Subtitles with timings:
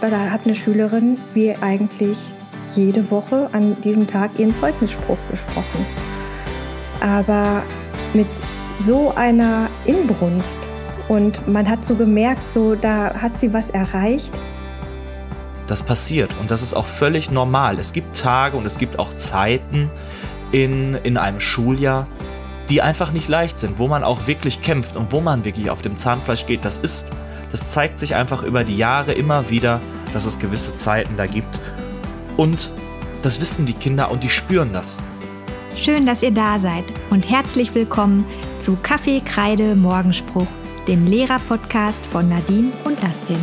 [0.00, 2.18] da hat eine Schülerin wie eigentlich
[2.72, 5.86] jede Woche an diesem Tag ihren Zeugnisspruch gesprochen.
[7.00, 7.62] Aber
[8.12, 8.28] mit
[8.76, 10.58] so einer Inbrunst
[11.08, 14.32] und man hat so gemerkt, so da hat sie was erreicht.
[15.66, 17.78] Das passiert und das ist auch völlig normal.
[17.78, 19.90] Es gibt Tage und es gibt auch Zeiten
[20.52, 22.06] in, in einem Schuljahr,
[22.68, 25.82] die einfach nicht leicht sind, wo man auch wirklich kämpft und wo man wirklich auf
[25.82, 26.64] dem Zahnfleisch geht.
[26.64, 27.12] Das ist,
[27.54, 29.80] das zeigt sich einfach über die Jahre immer wieder,
[30.12, 31.60] dass es gewisse Zeiten da gibt.
[32.36, 32.72] Und
[33.22, 34.98] das wissen die Kinder und die spüren das.
[35.76, 38.26] Schön, dass ihr da seid und herzlich willkommen
[38.58, 40.48] zu Kaffee, Kreide, Morgenspruch,
[40.88, 43.38] dem Lehrer-Podcast von Nadine und Dustin.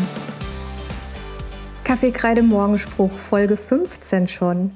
[1.85, 4.71] Kaffee, Kreide, Morgenspruch, Folge 15 schon.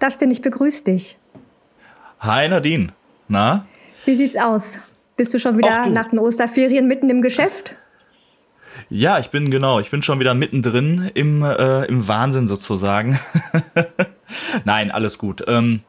[0.00, 1.16] Dustin, ich begrüße dich.
[2.20, 2.88] Hi Nadine,
[3.26, 3.64] na?
[4.04, 4.80] Wie sieht's aus?
[5.16, 5.92] Bist du schon wieder du.
[5.92, 7.74] nach den Osterferien mitten im Geschäft?
[8.90, 13.18] Ja, ich bin genau, ich bin schon wieder mittendrin im, äh, im Wahnsinn sozusagen.
[14.64, 15.44] Nein, alles gut.
[15.46, 15.80] Ähm,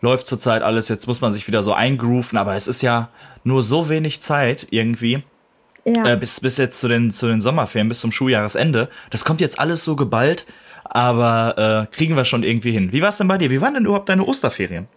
[0.00, 3.08] läuft zurzeit alles, jetzt muss man sich wieder so eingrooven, aber es ist ja
[3.44, 5.22] nur so wenig Zeit irgendwie.
[5.84, 6.04] Ja.
[6.04, 8.88] Äh, bis, bis jetzt zu den, zu den Sommerferien, bis zum Schuljahresende.
[9.10, 10.44] Das kommt jetzt alles so geballt,
[10.84, 12.92] aber äh, kriegen wir schon irgendwie hin.
[12.92, 13.50] Wie war es denn bei dir?
[13.50, 14.88] Wie waren denn überhaupt deine Osterferien?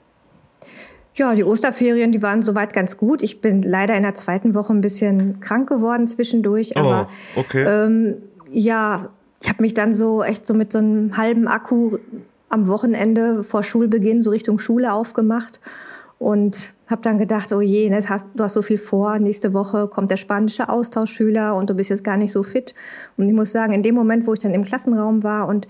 [1.20, 3.22] Ja, die Osterferien, die waren soweit ganz gut.
[3.22, 6.78] Ich bin leider in der zweiten Woche ein bisschen krank geworden zwischendurch.
[6.78, 7.66] Aber oh, okay.
[7.68, 8.16] ähm,
[8.50, 9.10] ja,
[9.42, 11.98] ich habe mich dann so echt so mit so einem halben Akku
[12.48, 15.60] am Wochenende vor Schulbeginn so Richtung Schule aufgemacht
[16.20, 19.20] und habe dann gedacht, oh je, ne, hast, du hast so viel vor.
[19.20, 22.74] Nächste Woche kommt der spanische Austauschschüler und du bist jetzt gar nicht so fit.
[23.18, 25.68] Und ich muss sagen, in dem Moment, wo ich dann im Klassenraum war und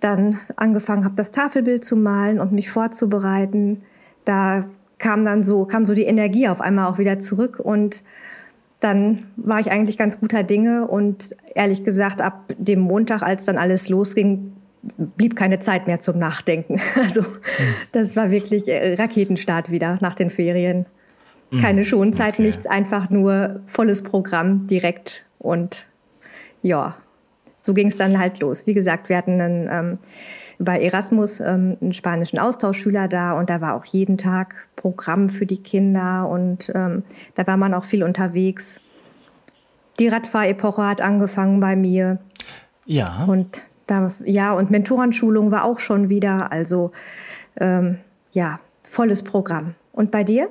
[0.00, 3.80] dann angefangen habe, das Tafelbild zu malen und mich vorzubereiten,
[4.24, 4.66] da
[4.98, 8.02] kam dann so, kam so die Energie auf einmal auch wieder zurück und
[8.80, 13.56] dann war ich eigentlich ganz guter Dinge und ehrlich gesagt, ab dem Montag, als dann
[13.56, 16.80] alles losging, blieb keine Zeit mehr zum Nachdenken.
[16.96, 17.24] Also
[17.92, 20.86] das war wirklich äh, Raketenstart wieder nach den Ferien.
[21.60, 22.42] Keine hm, Schonzeit, okay.
[22.42, 25.86] nichts, einfach nur volles Programm direkt und
[26.62, 26.96] ja,
[27.60, 28.66] so ging es dann halt los.
[28.66, 29.98] Wie gesagt, wir hatten einen ähm,
[30.64, 35.46] bei Erasmus ähm, einen spanischen Austauschschüler da und da war auch jeden Tag Programm für
[35.46, 38.80] die Kinder und ähm, da war man auch viel unterwegs.
[39.98, 42.18] Die Radfahrepoche hat angefangen bei mir.
[42.86, 43.24] Ja.
[43.26, 46.92] Und da, ja, und Mentorenschulung war auch schon wieder, also
[47.56, 47.98] ähm,
[48.32, 49.74] ja, volles Programm.
[49.92, 50.50] Und bei dir?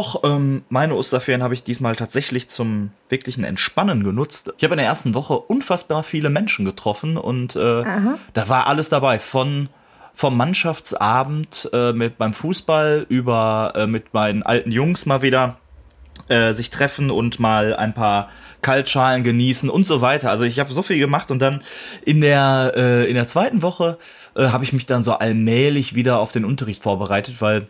[0.00, 4.50] Och, ähm, meine Osterferien habe ich diesmal tatsächlich zum wirklichen Entspannen genutzt.
[4.56, 7.84] Ich habe in der ersten Woche unfassbar viele Menschen getroffen und äh,
[8.32, 9.18] da war alles dabei.
[9.18, 9.68] Von
[10.14, 15.58] vom Mannschaftsabend äh, mit beim Fußball über äh, mit meinen alten Jungs mal wieder
[16.28, 18.30] äh, sich treffen und mal ein paar
[18.62, 20.30] Kaltschalen genießen und so weiter.
[20.30, 21.60] Also ich habe so viel gemacht und dann
[22.06, 23.98] in der äh, in der zweiten Woche
[24.34, 27.68] äh, habe ich mich dann so allmählich wieder auf den Unterricht vorbereitet, weil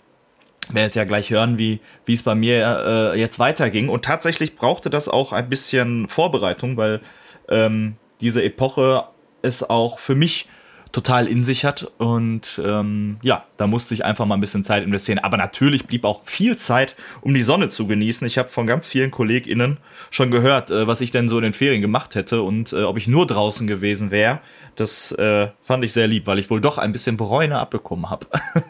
[0.72, 3.88] werdet ja gleich hören, wie wie es bei mir äh, jetzt weiterging.
[3.88, 7.00] Und tatsächlich brauchte das auch ein bisschen Vorbereitung, weil
[7.48, 9.04] ähm, diese Epoche
[9.42, 10.48] ist auch für mich
[10.92, 11.90] total in sich hat.
[11.98, 15.18] Und ähm, ja, da musste ich einfach mal ein bisschen Zeit investieren.
[15.18, 18.26] Aber natürlich blieb auch viel Zeit, um die Sonne zu genießen.
[18.26, 19.78] Ich habe von ganz vielen KollegInnen
[20.10, 22.98] schon gehört, äh, was ich denn so in den Ferien gemacht hätte und äh, ob
[22.98, 24.40] ich nur draußen gewesen wäre.
[24.76, 28.26] Das äh, fand ich sehr lieb, weil ich wohl doch ein bisschen Bräune abbekommen habe.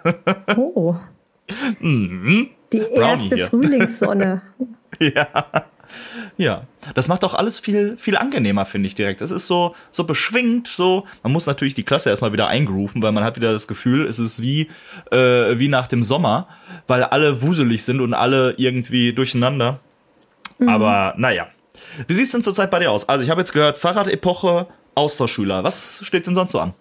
[0.56, 0.96] oh.
[1.80, 2.48] Mhm.
[2.72, 4.42] Die erste Frühlingssonne.
[5.00, 5.44] ja.
[6.36, 6.62] Ja,
[6.94, 9.20] das macht auch alles viel, viel angenehmer, finde ich direkt.
[9.20, 11.04] Es ist so, so beschwingt, so.
[11.22, 14.18] Man muss natürlich die Klasse erstmal wieder eingrooven, weil man hat wieder das Gefühl, es
[14.18, 14.68] ist wie,
[15.10, 16.48] äh, wie nach dem Sommer,
[16.86, 19.80] weil alle wuselig sind und alle irgendwie durcheinander.
[20.58, 20.68] Mhm.
[20.68, 21.48] Aber naja.
[22.06, 23.08] Wie sieht's denn zurzeit bei dir aus?
[23.08, 25.64] Also, ich habe jetzt gehört, Fahrradepoche, Austauschschüler.
[25.64, 26.74] Was steht denn sonst so an?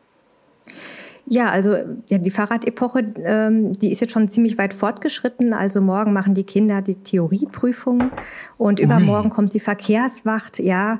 [1.32, 5.54] Ja, also ja, die Fahrradepoche, ähm, die ist jetzt schon ziemlich weit fortgeschritten.
[5.54, 8.10] Also morgen machen die Kinder die Theorieprüfung
[8.58, 8.86] und Ui.
[8.86, 10.58] übermorgen kommt die Verkehrswacht.
[10.58, 10.98] Ja,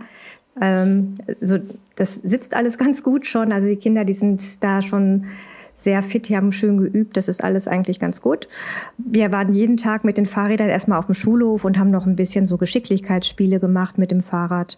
[0.62, 1.58] ähm, also
[1.96, 3.52] das sitzt alles ganz gut schon.
[3.52, 5.26] Also die Kinder, die sind da schon
[5.76, 7.18] sehr fit, die haben schön geübt.
[7.18, 8.48] Das ist alles eigentlich ganz gut.
[8.98, 12.16] Wir waren jeden Tag mit den Fahrrädern erstmal auf dem Schulhof und haben noch ein
[12.16, 14.78] bisschen so Geschicklichkeitsspiele gemacht mit dem Fahrrad.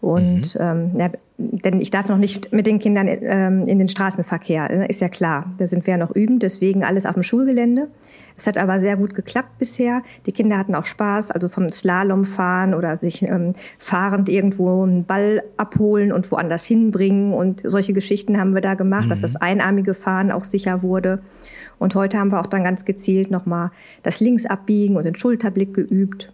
[0.00, 0.60] Und mhm.
[0.60, 4.86] ähm, ja, denn ich darf noch nicht mit den Kindern ähm, in den Straßenverkehr, ne,
[4.86, 5.52] ist ja klar.
[5.58, 7.88] Da sind wir ja noch üben, deswegen alles auf dem Schulgelände.
[8.36, 10.02] Es hat aber sehr gut geklappt bisher.
[10.24, 15.04] Die Kinder hatten auch Spaß, also vom Slalom fahren oder sich ähm, fahrend irgendwo einen
[15.04, 17.34] Ball abholen und woanders hinbringen.
[17.34, 19.10] Und solche Geschichten haben wir da gemacht, mhm.
[19.10, 21.20] dass das einarmige Fahren auch sicher wurde.
[21.78, 23.70] Und heute haben wir auch dann ganz gezielt nochmal
[24.02, 26.32] das Linksabbiegen und den Schulterblick geübt.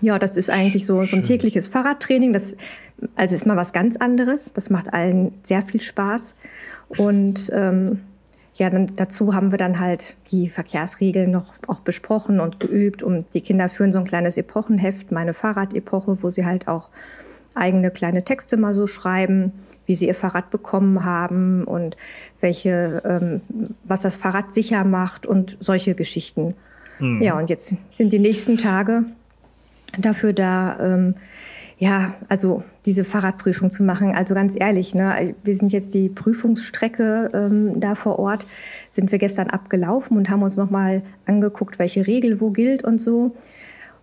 [0.00, 2.32] Ja, das ist eigentlich so, so ein tägliches Fahrradtraining.
[2.32, 2.56] Das
[3.14, 4.52] also ist mal was ganz anderes.
[4.52, 6.34] Das macht allen sehr viel Spaß.
[6.88, 8.00] Und ähm,
[8.54, 13.02] ja, dann, dazu haben wir dann halt die Verkehrsregeln noch auch besprochen und geübt.
[13.02, 16.88] Und die Kinder führen so ein kleines Epochenheft, meine Fahrradepoche, wo sie halt auch
[17.54, 19.52] eigene kleine Texte mal so schreiben,
[19.86, 21.96] wie sie ihr Fahrrad bekommen haben und
[22.40, 23.40] welche, ähm,
[23.84, 26.54] was das Fahrrad sicher macht und solche Geschichten.
[26.98, 27.22] Mhm.
[27.22, 29.04] Ja, und jetzt sind die nächsten Tage
[29.98, 31.14] dafür da, ähm,
[31.78, 34.14] ja, also diese Fahrradprüfung zu machen.
[34.14, 38.46] Also ganz ehrlich, ne, wir sind jetzt die Prüfungsstrecke ähm, da vor Ort,
[38.90, 43.36] sind wir gestern abgelaufen und haben uns nochmal angeguckt, welche Regel wo gilt und so.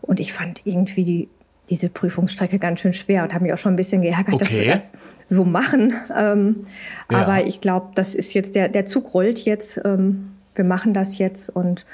[0.02, 1.30] Und ich fand irgendwie die,
[1.70, 4.40] diese Prüfungsstrecke ganz schön schwer und habe mich auch schon ein bisschen geärgert, okay.
[4.40, 4.92] dass wir das
[5.26, 5.94] so machen.
[6.16, 6.66] Ähm,
[7.10, 7.20] ja.
[7.20, 9.82] Aber ich glaube, das ist jetzt der, der Zug rollt jetzt.
[9.84, 11.86] Ähm, wir machen das jetzt und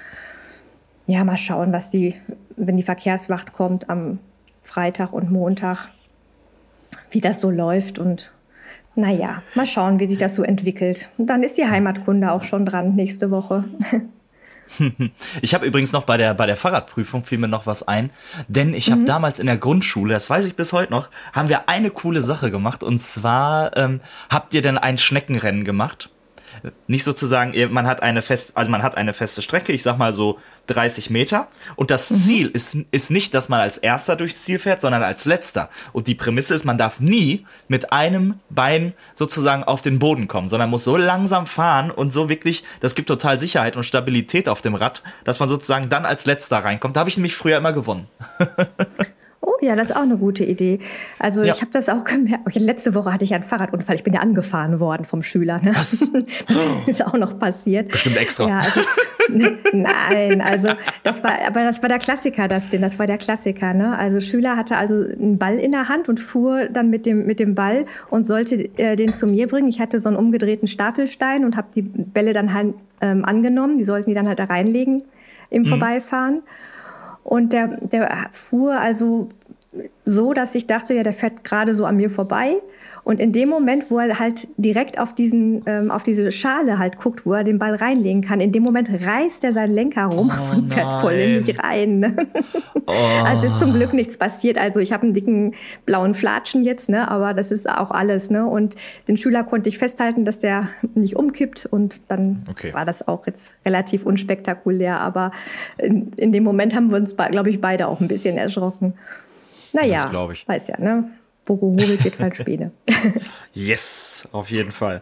[1.08, 2.16] ja, mal schauen, was die,
[2.60, 4.20] wenn die Verkehrswacht kommt am
[4.62, 5.90] Freitag und Montag,
[7.12, 8.32] wie das so läuft und
[8.96, 11.10] naja, mal schauen, wie sich das so entwickelt.
[11.18, 13.66] Und dann ist die Heimatkunde auch schon dran nächste Woche.
[15.42, 18.12] Ich habe übrigens noch bei der, bei der Fahrradprüfung fiel mir noch was ein,
[18.48, 19.08] denn ich habe mhm.
[19.08, 22.52] damals in der Grundschule, das weiß ich bis heute noch, haben wir eine coole Sache
[22.52, 26.12] gemacht und zwar ähm, habt ihr denn ein Schneckenrennen gemacht?
[26.88, 30.14] nicht sozusagen, man hat eine fest, also man hat eine feste Strecke, ich sag mal
[30.14, 31.48] so 30 Meter.
[31.76, 32.16] Und das mhm.
[32.16, 35.70] Ziel ist, ist nicht, dass man als erster durchs Ziel fährt, sondern als letzter.
[35.94, 40.50] Und die Prämisse ist, man darf nie mit einem Bein sozusagen auf den Boden kommen,
[40.50, 44.62] sondern muss so langsam fahren und so wirklich, das gibt total Sicherheit und Stabilität auf
[44.62, 46.96] dem Rad, dass man sozusagen dann als letzter reinkommt.
[46.96, 48.08] Da habe ich nämlich früher immer gewonnen.
[49.50, 50.80] Oh ja, das ist auch eine gute Idee.
[51.18, 51.54] Also ja.
[51.54, 52.54] ich habe das auch gemerkt.
[52.56, 53.96] Letzte Woche hatte ich einen Fahrradunfall.
[53.96, 55.60] Ich bin ja angefahren worden vom Schüler.
[55.64, 55.72] Ne?
[55.76, 56.12] Was?
[56.48, 57.90] Das ist auch noch passiert.
[57.90, 58.48] Bestimmt extra.
[58.48, 58.82] Ja, also,
[59.74, 60.70] nein, also
[61.04, 63.74] das war, aber das war der Klassiker, das denn, das war der Klassiker.
[63.74, 63.98] Ne?
[63.98, 67.40] Also Schüler hatte also einen Ball in der Hand und fuhr dann mit dem mit
[67.40, 69.68] dem Ball und sollte äh, den zu mir bringen.
[69.68, 73.78] Ich hatte so einen umgedrehten Stapelstein und habe die Bälle dann halt, ähm, angenommen.
[73.78, 75.04] Die sollten die dann halt da reinlegen
[75.50, 75.68] im mhm.
[75.68, 76.44] Vorbeifahren.
[77.24, 79.30] Und der, der fuhr also
[80.04, 82.56] so, dass ich dachte, ja, der fährt gerade so an mir vorbei.
[83.04, 86.98] Und in dem Moment, wo er halt direkt auf diesen, ähm, auf diese Schale halt
[86.98, 90.32] guckt, wo er den Ball reinlegen kann, in dem Moment reißt er seinen Lenker rum
[90.32, 91.02] oh, und fährt nein.
[91.02, 92.18] voll in mich rein.
[92.86, 92.94] Oh.
[93.26, 94.58] Also ist zum Glück nichts passiert.
[94.58, 95.54] Also ich habe einen dicken
[95.86, 97.10] blauen Flatschen jetzt, ne?
[97.10, 98.32] aber das ist auch alles.
[98.32, 98.46] Ne?
[98.48, 98.76] Und
[99.08, 102.74] den Schüler konnte ich festhalten, dass der nicht umkippt und dann okay.
[102.74, 105.00] war das auch jetzt relativ unspektakulär.
[105.00, 105.32] Aber
[105.78, 108.96] in, in dem Moment haben wir uns, glaube ich, beide auch ein bisschen erschrocken.
[109.74, 110.48] Naja, das ich.
[110.48, 111.10] weiß ja, ne?
[111.46, 112.72] Wo gehobelt wird, falsch Späne.
[113.54, 115.02] yes, auf jeden Fall.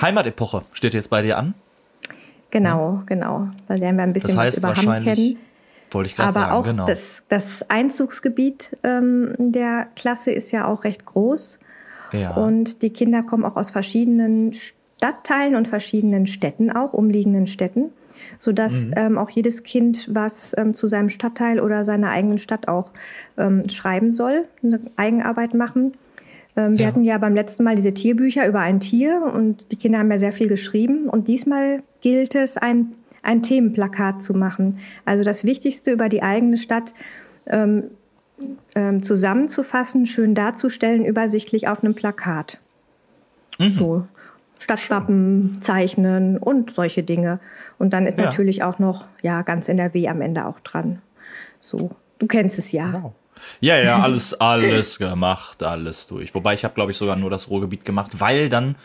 [0.00, 1.54] Heimatepoche steht jetzt bei dir an?
[2.50, 3.48] Genau, genau.
[3.68, 5.38] Da lernen wir ein bisschen das heißt was über Hamm kennen.
[5.90, 6.86] Wollte ich gerade sagen, auch genau.
[6.86, 11.58] das, das Einzugsgebiet ähm, der Klasse ist ja auch recht groß.
[12.12, 12.32] Ja.
[12.34, 17.90] Und die Kinder kommen auch aus verschiedenen Stadtteilen und verschiedenen Städten, auch umliegenden Städten
[18.38, 18.92] sodass mhm.
[18.96, 22.92] ähm, auch jedes Kind was ähm, zu seinem Stadtteil oder seiner eigenen Stadt auch
[23.36, 25.94] ähm, schreiben soll, eine Eigenarbeit machen.
[26.56, 26.86] Ähm, wir ja.
[26.88, 30.18] hatten ja beim letzten Mal diese Tierbücher über ein Tier und die Kinder haben ja
[30.18, 31.08] sehr viel geschrieben.
[31.08, 34.78] Und diesmal gilt es, ein, ein Themenplakat zu machen.
[35.04, 36.94] Also das Wichtigste über die eigene Stadt
[37.46, 37.84] ähm,
[38.74, 42.58] ähm, zusammenzufassen, schön darzustellen, übersichtlich auf einem Plakat.
[43.58, 43.70] Mhm.
[43.70, 44.06] So,
[44.64, 47.38] Stadtwappen zeichnen und solche Dinge.
[47.78, 48.24] Und dann ist ja.
[48.24, 51.02] natürlich auch noch, ja, ganz NRW am Ende auch dran.
[51.60, 52.92] So, du kennst es ja.
[52.92, 53.12] Wow.
[53.60, 56.34] Ja, ja, alles, alles gemacht, alles durch.
[56.34, 58.76] Wobei ich habe, glaube ich, sogar nur das Ruhrgebiet gemacht, weil dann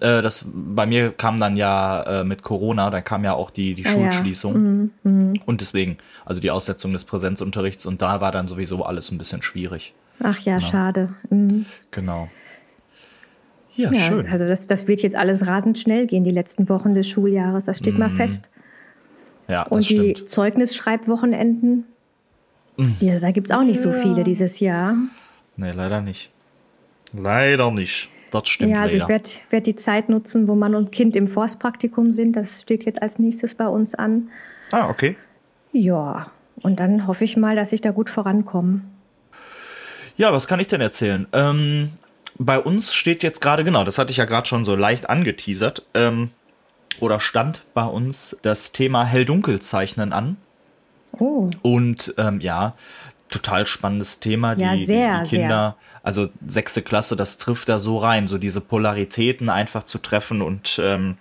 [0.00, 3.74] äh, das bei mir kam dann ja äh, mit Corona, dann kam ja auch die,
[3.74, 4.54] die ah, Schulschließung.
[4.54, 4.58] Ja.
[4.58, 5.40] Mhm, mh.
[5.46, 9.42] Und deswegen, also die Aussetzung des Präsenzunterrichts und da war dann sowieso alles ein bisschen
[9.42, 9.94] schwierig.
[10.20, 10.68] Ach ja, genau.
[10.68, 11.14] schade.
[11.30, 11.66] Mhm.
[11.92, 12.28] Genau.
[13.78, 14.26] Ja, ja schön.
[14.26, 17.64] Also das, das wird jetzt alles rasend schnell gehen, die letzten Wochen des Schuljahres.
[17.64, 18.00] Das steht mhm.
[18.00, 18.50] mal fest.
[19.46, 20.28] Ja, das Und die stimmt.
[20.28, 21.84] Zeugnisschreibwochenenden,
[22.76, 22.96] mhm.
[23.00, 24.94] die, da gibt es auch nicht so viele dieses Jahr.
[25.56, 26.30] Nee, leider nicht.
[27.12, 28.10] Leider nicht.
[28.32, 28.72] Das stimmt.
[28.72, 29.04] Ja, also leider.
[29.04, 32.34] ich werde werd die Zeit nutzen, wo Mann und Kind im Forstpraktikum sind.
[32.34, 34.28] Das steht jetzt als nächstes bei uns an.
[34.72, 35.16] Ah, okay.
[35.72, 36.30] Ja,
[36.62, 38.82] und dann hoffe ich mal, dass ich da gut vorankomme.
[40.16, 41.26] Ja, was kann ich denn erzählen?
[41.32, 41.90] Ähm,
[42.38, 45.84] bei uns steht jetzt gerade, genau, das hatte ich ja gerade schon so leicht angeteasert,
[45.94, 46.30] ähm,
[47.00, 50.36] oder stand bei uns das Thema Hell-Dunkel-Zeichnen an.
[51.12, 51.50] Oh.
[51.62, 52.74] Und ähm, ja,
[53.28, 54.56] total spannendes Thema.
[54.56, 56.00] Ja, die, sehr, die Kinder, sehr.
[56.02, 60.80] also sechste Klasse, das trifft da so rein, so diese Polaritäten einfach zu treffen und
[60.82, 61.18] ähm,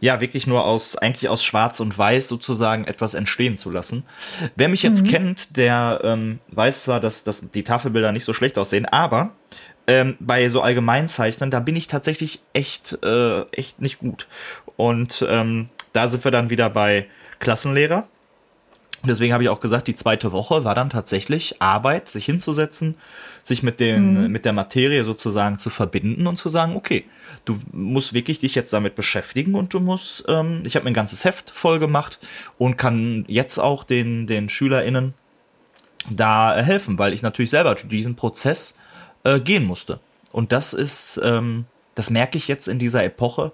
[0.00, 4.04] ja wirklich nur aus eigentlich aus Schwarz und Weiß sozusagen etwas entstehen zu lassen.
[4.54, 5.08] Wer mich jetzt mhm.
[5.08, 9.30] kennt, der ähm, weiß zwar, dass, dass die Tafelbilder nicht so schlecht aussehen, aber
[9.88, 14.28] ähm, bei so Allgemeinzeichnen, da bin ich tatsächlich echt äh, echt nicht gut.
[14.76, 17.06] Und ähm, da sind wir dann wieder bei
[17.40, 18.06] Klassenlehrer.
[19.04, 22.96] Deswegen habe ich auch gesagt, die zweite Woche war dann tatsächlich Arbeit, sich hinzusetzen,
[23.44, 24.32] sich mit, den, mhm.
[24.32, 27.04] mit der Materie sozusagen zu verbinden und zu sagen, okay,
[27.44, 30.94] du musst wirklich dich jetzt damit beschäftigen und du musst, ähm, ich habe mir ein
[30.94, 32.18] ganzes Heft voll gemacht
[32.58, 35.14] und kann jetzt auch den, den SchülerInnen
[36.10, 38.78] da helfen, weil ich natürlich selber diesen Prozess
[39.28, 40.00] äh, gehen musste.
[40.32, 43.52] Und das ist, ähm, das merke ich jetzt in dieser Epoche,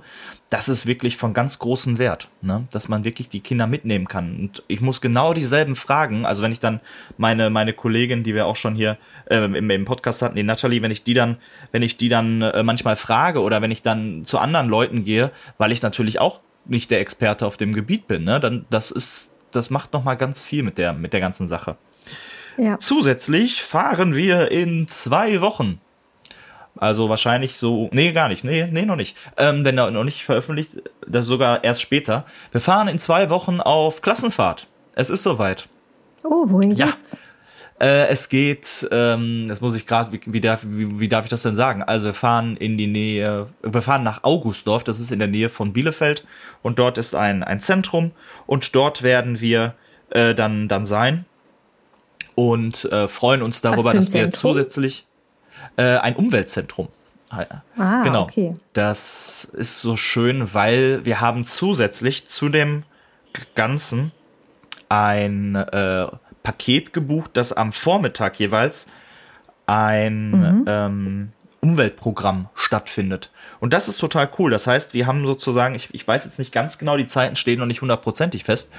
[0.51, 2.69] das ist wirklich von ganz großem Wert, ne?
[2.71, 4.37] dass man wirklich die Kinder mitnehmen kann.
[4.37, 6.81] Und ich muss genau dieselben Fragen, also wenn ich dann
[7.17, 10.83] meine, meine Kollegin, die wir auch schon hier äh, im, im Podcast hatten, die Natalie,
[10.83, 11.39] wenn ich die dann,
[11.73, 15.33] wenn ich die dann äh, manchmal frage oder wenn ich dann zu anderen Leuten gehe,
[15.59, 18.39] weil ich natürlich auch nicht der Experte auf dem Gebiet bin, ne?
[18.41, 21.77] dann das ist, das macht nochmal ganz viel mit der, mit der ganzen Sache.
[22.57, 22.79] Ja.
[22.79, 25.81] Zusätzlich fahren wir in zwei Wochen
[26.77, 29.17] also wahrscheinlich so, nee, gar nicht, nee, nee, noch nicht.
[29.37, 32.25] Ähm, denn noch nicht veröffentlicht, das sogar erst später.
[32.53, 34.67] Wir fahren in zwei Wochen auf Klassenfahrt.
[34.95, 35.69] Es ist soweit.
[36.25, 37.13] Oh, wohin geht's?
[37.13, 37.87] Ja.
[37.87, 41.31] Äh, es geht, ähm, das muss ich gerade, wie, wie, darf, wie, wie darf ich
[41.31, 41.83] das denn sagen?
[41.83, 45.49] Also wir fahren in die Nähe, wir fahren nach Augustdorf, das ist in der Nähe
[45.49, 46.25] von Bielefeld
[46.63, 48.13] und dort ist ein, ein Zentrum
[48.47, 49.75] und dort werden wir
[50.11, 51.25] äh, dann, dann sein
[52.35, 55.07] und äh, freuen uns darüber, dass wir zusätzlich
[55.77, 56.89] äh, ein Umweltzentrum.
[57.77, 58.23] Ah, genau.
[58.23, 58.57] Okay.
[58.75, 62.85] Das ist so schön, weil wir haben zusätzlich zu dem
[63.55, 64.13] Ganzen
[64.89, 66.07] ein äh,
[66.43, 68.87] Paket gebucht, das am Vormittag jeweils
[69.67, 70.65] ein mhm.
[70.69, 71.33] ähm,
[71.65, 73.31] Umweltprogramm stattfindet.
[73.59, 74.51] Und das ist total cool.
[74.51, 77.59] Das heißt, wir haben sozusagen, ich, ich weiß jetzt nicht ganz genau, die Zeiten stehen
[77.59, 78.71] noch nicht hundertprozentig fest,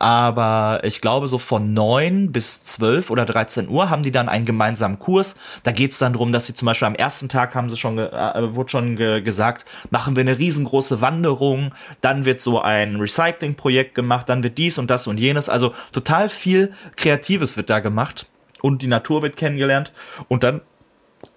[0.00, 4.46] aber ich glaube, so von neun bis zwölf oder 13 Uhr haben die dann einen
[4.46, 5.36] gemeinsamen Kurs.
[5.62, 7.98] Da geht es dann darum, dass sie zum Beispiel am ersten Tag haben sie schon,
[7.98, 13.94] äh, wurde schon ge gesagt, machen wir eine riesengroße Wanderung, dann wird so ein Recycling-Projekt
[13.94, 15.48] gemacht, dann wird dies und das und jenes.
[15.48, 18.26] Also total viel Kreatives wird da gemacht
[18.60, 19.92] und die Natur wird kennengelernt
[20.26, 20.62] und dann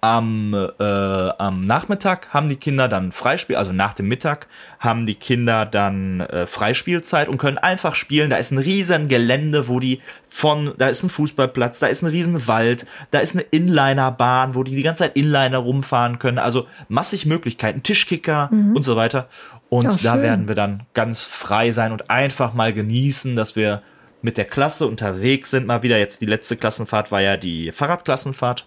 [0.00, 4.46] am, äh, am Nachmittag haben die Kinder dann Freispiel, also nach dem Mittag
[4.78, 8.30] haben die Kinder dann äh, Freispielzeit und können einfach spielen.
[8.30, 12.06] Da ist ein riesen Gelände, wo die von, da ist ein Fußballplatz, da ist ein
[12.08, 16.38] riesen Wald, da ist eine Inlinerbahn, wo die die ganze Zeit Inliner rumfahren können.
[16.38, 18.76] Also massig Möglichkeiten, Tischkicker mhm.
[18.76, 19.28] und so weiter.
[19.68, 23.82] Und oh, da werden wir dann ganz frei sein und einfach mal genießen, dass wir
[24.22, 25.66] mit der Klasse unterwegs sind.
[25.66, 28.66] Mal wieder jetzt die letzte Klassenfahrt war ja die Fahrradklassenfahrt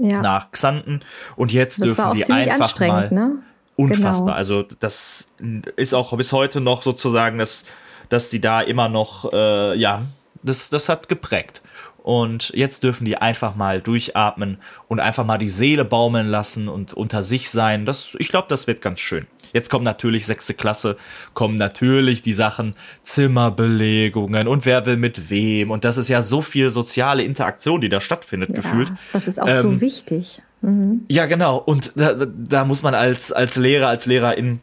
[0.00, 0.20] ja.
[0.20, 1.00] nach Xanten.
[1.36, 3.10] Und jetzt das dürfen die einfach mal.
[3.10, 3.38] Ne?
[3.76, 4.26] Unfassbar.
[4.26, 4.36] Genau.
[4.36, 5.30] Also das
[5.76, 7.66] ist auch bis heute noch sozusagen, dass,
[8.08, 10.02] dass die da immer noch, äh, ja,
[10.42, 11.62] das, das hat geprägt.
[12.06, 16.94] Und jetzt dürfen die einfach mal durchatmen und einfach mal die Seele baumeln lassen und
[16.94, 17.84] unter sich sein.
[17.84, 19.26] Das, ich glaube, das wird ganz schön.
[19.52, 20.98] Jetzt kommt natürlich sechste Klasse,
[21.34, 25.72] kommen natürlich die Sachen Zimmerbelegungen und wer will mit wem.
[25.72, 28.92] Und das ist ja so viel soziale Interaktion, die da stattfindet, ja, gefühlt.
[29.12, 30.42] Das ist auch ähm, so wichtig.
[30.62, 31.06] Mhm.
[31.08, 31.56] Ja, genau.
[31.56, 34.60] Und da, da muss man als, als Lehrer, als Lehrerin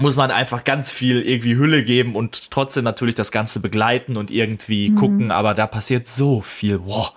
[0.00, 4.30] muss man einfach ganz viel irgendwie Hülle geben und trotzdem natürlich das Ganze begleiten und
[4.30, 4.96] irgendwie mhm.
[4.96, 6.80] gucken, aber da passiert so viel.
[6.84, 7.12] Wow.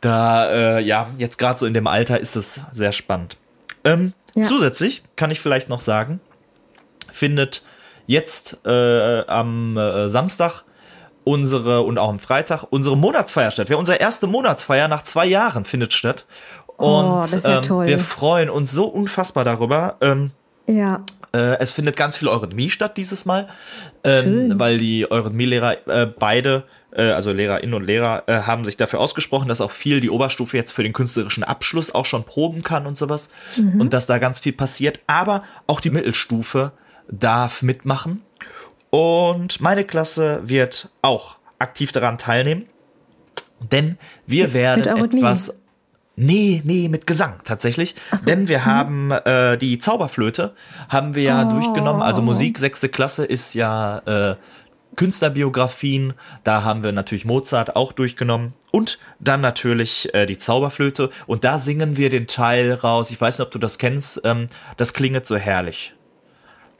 [0.00, 3.36] Da, äh, ja, jetzt gerade so in dem Alter ist es sehr spannend.
[3.84, 4.42] Ähm, ja.
[4.42, 6.20] Zusätzlich kann ich vielleicht noch sagen,
[7.12, 7.62] findet
[8.06, 10.64] jetzt äh, am äh, Samstag
[11.24, 13.68] unsere und auch am Freitag unsere Monatsfeier statt.
[13.68, 16.26] Wir, unsere erste Monatsfeier nach zwei Jahren findet statt.
[16.78, 19.96] Oh, und oh, ähm, wir freuen uns so unfassbar darüber.
[20.00, 20.30] Ähm,
[20.68, 21.04] ja.
[21.32, 23.48] Äh, es findet ganz viel Eurythmie statt dieses Mal,
[24.04, 29.00] ähm, weil die Eurythmie-Lehrer äh, beide, äh, also Lehrerinnen und Lehrer, äh, haben sich dafür
[29.00, 32.86] ausgesprochen, dass auch viel die Oberstufe jetzt für den künstlerischen Abschluss auch schon proben kann
[32.86, 33.80] und sowas mhm.
[33.80, 35.00] und dass da ganz viel passiert.
[35.06, 36.72] Aber auch die Mittelstufe
[37.10, 38.22] darf mitmachen
[38.90, 42.66] und meine Klasse wird auch aktiv daran teilnehmen,
[43.72, 45.60] denn wir werden etwas
[46.20, 47.94] Nee, nee, mit Gesang tatsächlich.
[48.10, 48.28] So.
[48.28, 48.64] Denn wir mhm.
[48.64, 50.52] haben äh, die Zauberflöte,
[50.88, 51.52] haben wir ja oh.
[51.52, 52.02] durchgenommen.
[52.02, 54.36] Also Musik, sechste Klasse ist ja äh,
[54.96, 56.14] Künstlerbiografien.
[56.42, 58.54] Da haben wir natürlich Mozart auch durchgenommen.
[58.72, 61.10] Und dann natürlich äh, die Zauberflöte.
[61.28, 63.12] Und da singen wir den Teil raus.
[63.12, 64.22] Ich weiß nicht, ob du das kennst.
[64.24, 65.94] Ähm, das klinget so herrlich.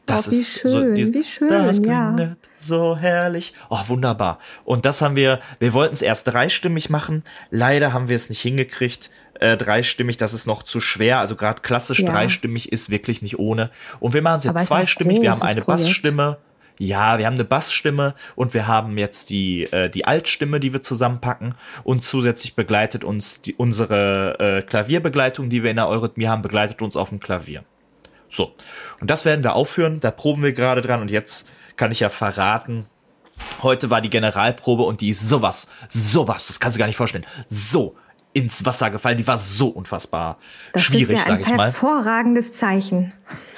[0.09, 2.37] Das oh, wie ist schön, so, die, wie schön, das ja.
[2.57, 3.52] so herrlich.
[3.68, 4.38] Oh, wunderbar.
[4.64, 7.23] Und das haben wir, wir wollten es erst dreistimmig machen.
[7.50, 11.18] Leider haben wir es nicht hingekriegt äh, dreistimmig, das ist noch zu schwer.
[11.18, 12.11] Also gerade klassisch ja.
[12.11, 13.71] dreistimmig ist wirklich nicht ohne.
[14.00, 15.21] Und wir machen es jetzt zweistimmig.
[15.21, 15.85] Wir haben eine Projekt.
[15.85, 16.38] Bassstimme.
[16.78, 20.83] ja, wir haben eine Bassstimme und wir haben jetzt die, äh, die Altstimme, die wir
[20.83, 21.54] zusammenpacken
[21.85, 26.80] und zusätzlich begleitet uns die, unsere äh, Klavierbegleitung, die wir in der Eurythmie haben, begleitet
[26.80, 27.64] uns auf dem Klavier.
[28.28, 28.54] So,
[29.00, 32.11] und das werden wir aufführen, da proben wir gerade dran und jetzt kann ich ja
[32.11, 32.87] verraten,
[33.62, 37.26] heute war die Generalprobe und die ist sowas, sowas, das kannst du gar nicht vorstellen,
[37.47, 37.97] so
[38.38, 39.18] ins Wasser gefallen.
[39.18, 40.38] Die war so unfassbar
[40.73, 41.66] das schwierig, sage ich mal.
[41.66, 43.12] Hervorragendes Zeichen.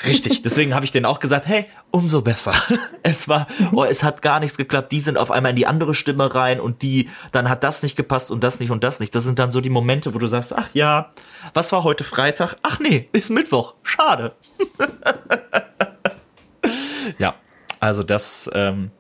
[0.06, 2.54] Richtig, deswegen habe ich denen auch gesagt, hey, umso besser.
[3.02, 4.92] Es war, oh, es hat gar nichts geklappt.
[4.92, 7.96] Die sind auf einmal in die andere Stimme rein und die, dann hat das nicht
[7.96, 9.14] gepasst und das nicht und das nicht.
[9.14, 11.10] Das sind dann so die Momente, wo du sagst, ach ja,
[11.54, 12.56] was war heute Freitag?
[12.62, 13.74] Ach nee, ist Mittwoch.
[13.82, 14.34] Schade.
[17.18, 17.34] ja,
[17.80, 18.90] also das ähm,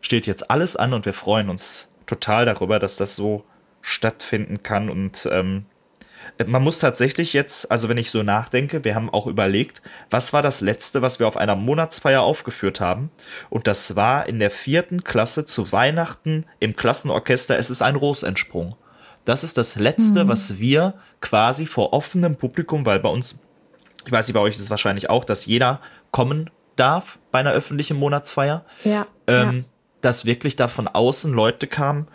[0.00, 3.44] steht jetzt alles an und wir freuen uns total darüber, dass das so
[3.82, 4.90] stattfinden kann.
[4.90, 5.66] Und ähm,
[6.46, 10.42] man muss tatsächlich jetzt, also wenn ich so nachdenke, wir haben auch überlegt, was war
[10.42, 13.10] das letzte, was wir auf einer Monatsfeier aufgeführt haben?
[13.48, 18.76] Und das war in der vierten Klasse zu Weihnachten im Klassenorchester Es ist ein Rosentsprung.
[19.24, 20.28] Das ist das letzte, mhm.
[20.28, 23.40] was wir quasi vor offenem Publikum, weil bei uns,
[24.06, 27.52] ich weiß nicht, bei euch ist es wahrscheinlich auch, dass jeder kommen darf bei einer
[27.52, 28.64] öffentlichen Monatsfeier.
[28.84, 29.06] Ja.
[29.26, 29.64] Ähm, ja.
[30.00, 32.08] Dass wirklich da von außen Leute kamen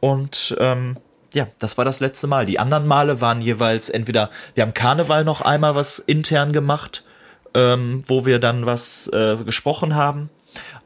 [0.00, 0.98] und ähm,
[1.34, 2.46] ja, das war das letzte Mal.
[2.46, 7.04] Die anderen Male waren jeweils entweder, wir haben Karneval noch einmal was intern gemacht,
[7.54, 10.30] ähm, wo wir dann was äh, gesprochen haben.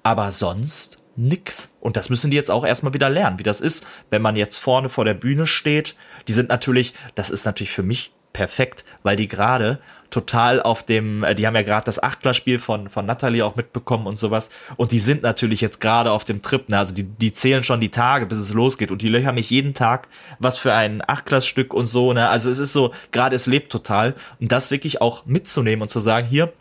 [0.02, 1.74] Aber sonst nix.
[1.80, 4.58] Und das müssen die jetzt auch erstmal wieder lernen, wie das ist, wenn man jetzt
[4.58, 5.94] vorne vor der Bühne steht.
[6.28, 9.78] Die sind natürlich, das ist natürlich für mich perfekt, weil die gerade
[10.10, 14.06] total auf dem, äh, die haben ja gerade das Achtlerspiel von, von Natalie auch mitbekommen
[14.06, 14.50] und sowas.
[14.76, 16.78] Und die sind natürlich jetzt gerade auf dem Trip, ne?
[16.78, 18.90] Also die, die zählen schon die Tage, bis es losgeht.
[18.90, 22.28] Und die löchern mich jeden Tag, was für ein Achtklassstück und so, ne?
[22.28, 24.14] Also es ist so, gerade es lebt total.
[24.38, 26.52] Und das wirklich auch mitzunehmen und zu sagen, hier,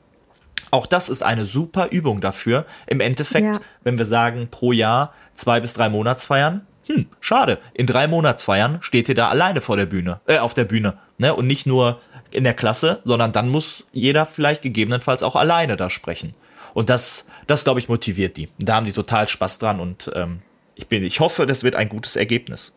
[0.71, 2.65] auch das ist eine super Übung dafür.
[2.87, 3.61] Im Endeffekt, ja.
[3.83, 7.59] wenn wir sagen, pro Jahr zwei bis drei Monatsfeiern, hm, schade.
[7.73, 11.36] In drei Monatsfeiern steht ihr da alleine vor der Bühne, äh, auf der Bühne, ne?
[11.36, 12.00] Und nicht nur
[12.32, 16.34] in der Klasse, sondern dann muss jeder vielleicht gegebenenfalls auch alleine da sprechen.
[16.73, 18.49] Und das, das glaube ich, motiviert die.
[18.58, 20.39] Da haben die total Spaß dran und ähm,
[20.76, 22.76] ich bin, ich hoffe, das wird ein gutes Ergebnis.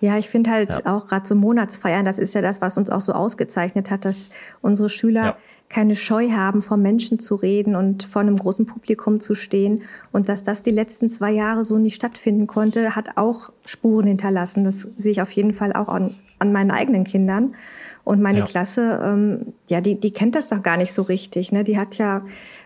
[0.00, 0.96] Ja, ich finde halt ja.
[0.96, 4.30] auch gerade so Monatsfeiern, das ist ja das, was uns auch so ausgezeichnet hat, dass
[4.62, 5.36] unsere Schüler ja.
[5.68, 9.82] keine Scheu haben, vor Menschen zu reden und vor einem großen Publikum zu stehen.
[10.10, 14.64] Und dass das die letzten zwei Jahre so nicht stattfinden konnte, hat auch Spuren hinterlassen.
[14.64, 17.54] Das sehe ich auf jeden Fall auch an, an meinen eigenen Kindern.
[18.02, 18.44] Und meine ja.
[18.44, 21.52] Klasse, ähm, ja, die, die kennt das doch gar nicht so richtig.
[21.52, 21.62] Ne?
[21.62, 22.22] Die hat ja,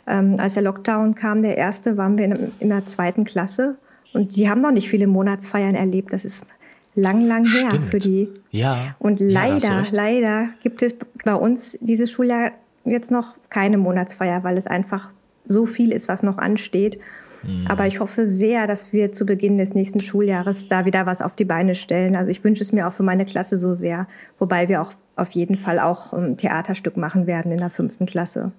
[0.06, 3.76] ähm, als der Lockdown kam, der erste, waren wir in, in der zweiten Klasse.
[4.12, 6.12] Und die haben noch nicht viele Monatsfeiern erlebt.
[6.12, 6.54] Das ist
[6.94, 7.84] lang, lang her Stimmt.
[7.84, 8.28] für die.
[8.52, 8.94] Ja.
[8.98, 12.52] Und leider, ja, leider gibt es bei uns dieses Schuljahr
[12.84, 15.10] jetzt noch keine Monatsfeier, weil es einfach
[15.44, 17.00] so viel ist, was noch ansteht.
[17.46, 17.66] Mhm.
[17.66, 21.34] Aber ich hoffe sehr, dass wir zu Beginn des nächsten Schuljahres da wieder was auf
[21.34, 22.16] die Beine stellen.
[22.16, 24.06] Also ich wünsche es mir auch für meine Klasse so sehr,
[24.38, 28.52] wobei wir auch auf jeden Fall auch ein Theaterstück machen werden in der fünften Klasse.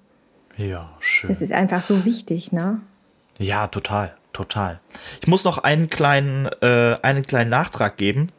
[0.57, 1.29] Ja, schön.
[1.29, 2.79] Das ist einfach so wichtig, ne?
[3.37, 4.79] Ja, total, total.
[5.21, 8.29] Ich muss noch einen kleinen, äh, einen kleinen Nachtrag geben.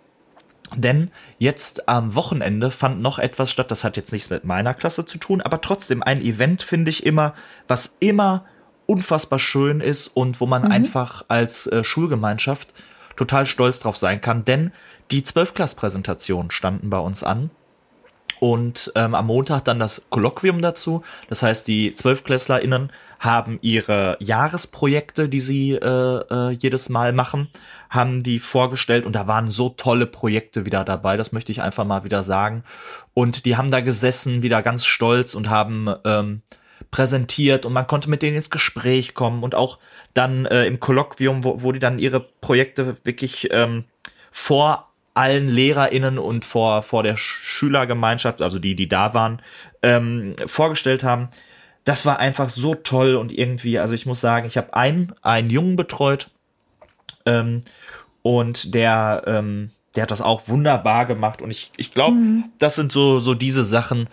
[0.75, 5.07] Denn jetzt am Wochenende fand noch etwas statt, das hat jetzt nichts mit meiner Klasse
[5.07, 7.35] zu tun, aber trotzdem ein Event finde ich immer,
[7.69, 8.45] was immer
[8.87, 10.73] unfassbar schön ist und wo man mhm.
[10.73, 12.73] einfach als äh, Schulgemeinschaft
[13.17, 14.73] total stolz drauf sein kann, denn
[15.11, 17.51] die Zwölfklass-Präsentationen standen bei uns an
[18.41, 21.03] und ähm, am Montag dann das Kolloquium dazu.
[21.29, 27.49] Das heißt, die ZwölfklässlerInnen haben ihre Jahresprojekte, die sie äh, äh, jedes Mal machen,
[27.89, 31.87] haben die vorgestellt und da waren so tolle Projekte wieder dabei, das möchte ich einfach
[31.87, 32.63] mal wieder sagen.
[33.15, 36.43] Und die haben da gesessen, wieder ganz stolz und haben ähm,
[36.91, 39.79] präsentiert und man konnte mit denen ins Gespräch kommen und auch
[40.15, 43.85] dann äh, im Kolloquium, wo, wo die dann ihre Projekte wirklich ähm,
[44.31, 49.41] vor allen LehrerInnen und vor, vor der Schülergemeinschaft, also die, die da waren,
[49.83, 51.29] ähm, vorgestellt haben.
[51.85, 55.49] Das war einfach so toll und irgendwie, also ich muss sagen, ich habe einen, einen
[55.49, 56.31] Jungen betreut
[57.25, 57.63] ähm,
[58.23, 62.45] und der, ähm, der hat das auch wunderbar gemacht und ich, ich glaube, mhm.
[62.59, 64.09] das sind so, so diese Sachen,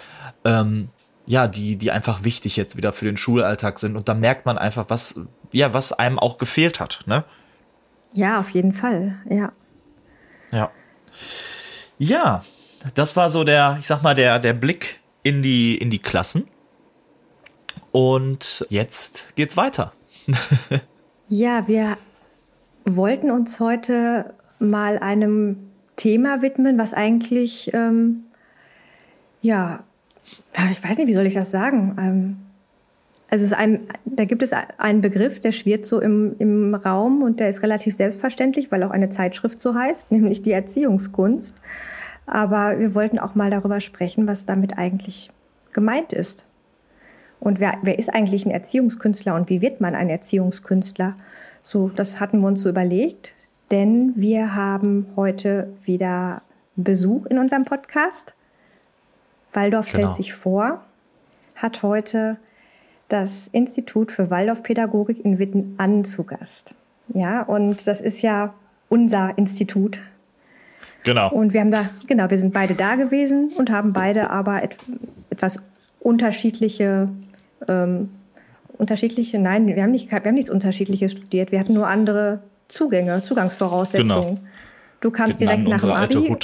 [0.46, 0.88] ähm,
[1.26, 4.58] ja, die, die einfach wichtig jetzt wieder für den Schulalltag sind und da merkt man
[4.58, 7.24] einfach, was, ja, was einem auch gefehlt hat, ne?
[8.14, 9.52] Ja, auf jeden Fall, ja.
[10.52, 10.72] Ja.
[11.98, 12.44] Ja,
[12.96, 16.48] das war so der, ich sag mal, der, der Blick in die, in die Klassen.
[17.92, 19.94] Und jetzt geht's weiter.
[21.30, 21.98] ja, wir
[22.86, 28.26] wollten uns heute mal einem Thema widmen, was eigentlich, ähm,
[29.42, 29.84] ja,
[30.72, 31.96] ich weiß nicht, wie soll ich das sagen?
[32.00, 32.38] Ähm,
[33.30, 37.50] also ein, da gibt es einen Begriff, der schwirrt so im, im Raum und der
[37.50, 41.56] ist relativ selbstverständlich, weil auch eine Zeitschrift so heißt, nämlich die Erziehungskunst.
[42.26, 45.32] Aber wir wollten auch mal darüber sprechen, was damit eigentlich
[45.74, 46.46] gemeint ist.
[47.40, 51.16] Und wer, wer ist eigentlich ein Erziehungskünstler und wie wird man ein Erziehungskünstler?
[51.62, 53.34] So, das hatten wir uns so überlegt,
[53.72, 56.44] denn wir haben heute wieder
[56.76, 58.36] Besuch in unserem Podcast.
[59.54, 60.08] Waldorf genau.
[60.08, 60.82] stellt sich vor,
[61.56, 62.38] hat heute
[63.08, 66.74] das Institut für Waldorfpädagogik in Witten an zu Gast.
[67.13, 68.54] Ja, und das ist ja
[68.89, 70.00] unser Institut.
[71.04, 71.30] Genau.
[71.32, 74.78] Und wir haben da, genau, wir sind beide da gewesen und haben beide aber et,
[75.30, 75.60] etwas
[76.00, 77.10] unterschiedliche
[77.68, 78.10] ähm,
[78.78, 81.52] unterschiedliche, nein, wir haben, nicht, wir haben nichts Unterschiedliches studiert.
[81.52, 84.36] Wir hatten nur andere Zugänge, Zugangsvoraussetzungen.
[84.36, 84.39] Genau.
[85.00, 86.36] Du kamst direkt nach dem Abi.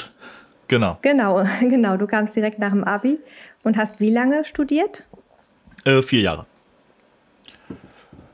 [0.70, 0.98] Genau.
[1.02, 1.98] Genau, genau.
[1.98, 3.20] Du kamst direkt nach dem Abi
[3.64, 5.04] und hast wie lange studiert?
[5.84, 6.46] Äh, vier Jahre.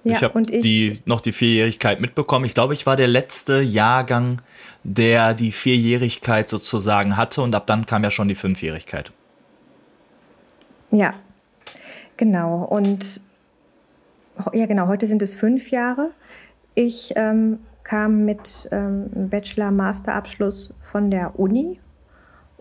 [0.03, 2.45] Ja, ich habe die, noch die Vierjährigkeit mitbekommen.
[2.45, 4.39] Ich glaube, ich war der letzte Jahrgang,
[4.83, 9.11] der die Vierjährigkeit sozusagen hatte und ab dann kam ja schon die Fünfjährigkeit.
[10.91, 11.15] Ja,
[12.17, 12.63] Genau.
[12.63, 13.21] Und
[14.53, 16.11] ja, genau, heute sind es fünf Jahre.
[16.73, 21.79] Ich ähm, kam mit ähm, Bachelor-Master-Abschluss von der Uni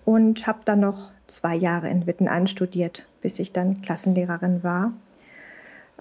[0.04, 4.92] und habe dann noch zwei Jahre in Witten anstudiert, bis ich dann Klassenlehrerin war.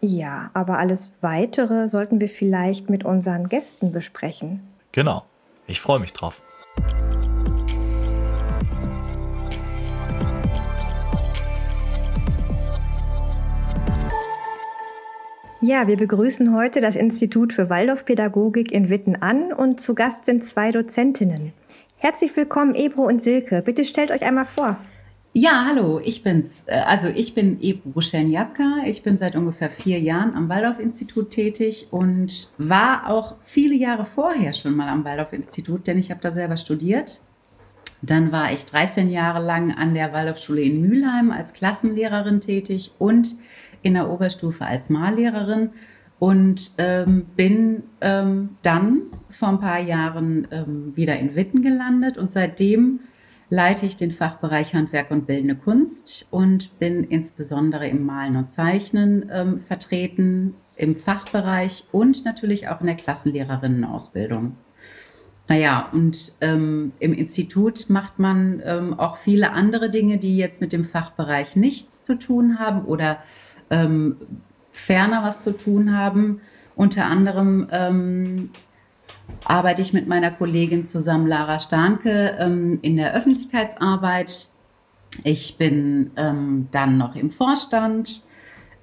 [0.01, 4.61] Ja, aber alles Weitere sollten wir vielleicht mit unseren Gästen besprechen.
[4.91, 5.23] Genau.
[5.65, 6.41] Ich freue mich drauf.
[15.65, 20.43] Ja, wir begrüßen heute das Institut für Waldorfpädagogik in Witten an und zu Gast sind
[20.43, 21.53] zwei Dozentinnen.
[22.05, 23.61] Herzlich willkommen, Ebro und Silke.
[23.61, 24.75] Bitte stellt euch einmal vor.
[25.31, 26.63] Ja, hallo, ich bin's.
[26.65, 28.83] Äh, also ich bin Ebro Schenjapka.
[28.85, 34.51] Ich bin seit ungefähr vier Jahren am Waldorf-Institut tätig und war auch viele Jahre vorher
[34.51, 37.21] schon mal am Waldorf-Institut, denn ich habe da selber studiert.
[38.01, 43.35] Dann war ich 13 Jahre lang an der Waldorfschule in Mülheim als Klassenlehrerin tätig und
[43.81, 45.69] in der Oberstufe als Mallehrerin
[46.23, 52.31] und ähm, bin ähm, dann vor ein paar Jahren ähm, wieder in Witten gelandet und
[52.31, 53.01] seitdem
[53.49, 59.29] leite ich den Fachbereich Handwerk und Bildende Kunst und bin insbesondere im Malen und Zeichnen
[59.33, 64.55] ähm, vertreten, im Fachbereich und natürlich auch in der Klassenlehrerinnenausbildung.
[65.49, 70.71] Naja, und ähm, im Institut macht man ähm, auch viele andere Dinge, die jetzt mit
[70.71, 73.17] dem Fachbereich nichts zu tun haben oder
[73.69, 74.15] ähm,
[74.73, 76.41] ferner was zu tun haben.
[76.75, 78.49] Unter anderem ähm,
[79.45, 84.49] arbeite ich mit meiner Kollegin zusammen, Lara Starnke, ähm, in der Öffentlichkeitsarbeit.
[85.23, 88.23] Ich bin ähm, dann noch im Vorstand.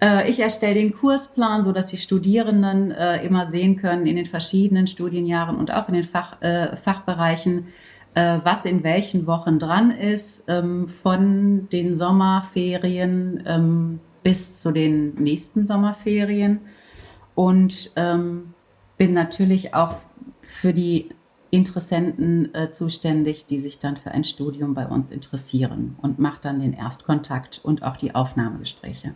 [0.01, 4.27] Äh, ich erstelle den Kursplan, so dass die Studierenden äh, immer sehen können in den
[4.27, 7.67] verschiedenen Studienjahren und auch in den Fach, äh, Fachbereichen,
[8.15, 15.15] äh, was in welchen Wochen dran ist, ähm, von den Sommerferien ähm, bis zu den
[15.15, 16.61] nächsten Sommerferien
[17.35, 18.55] und ähm,
[18.99, 19.97] bin natürlich auch
[20.43, 21.11] für die
[21.51, 26.61] Interessenten äh, zuständig, die sich dann für ein Studium bei uns interessieren und mache dann
[26.61, 29.15] den Erstkontakt und auch die Aufnahmegespräche.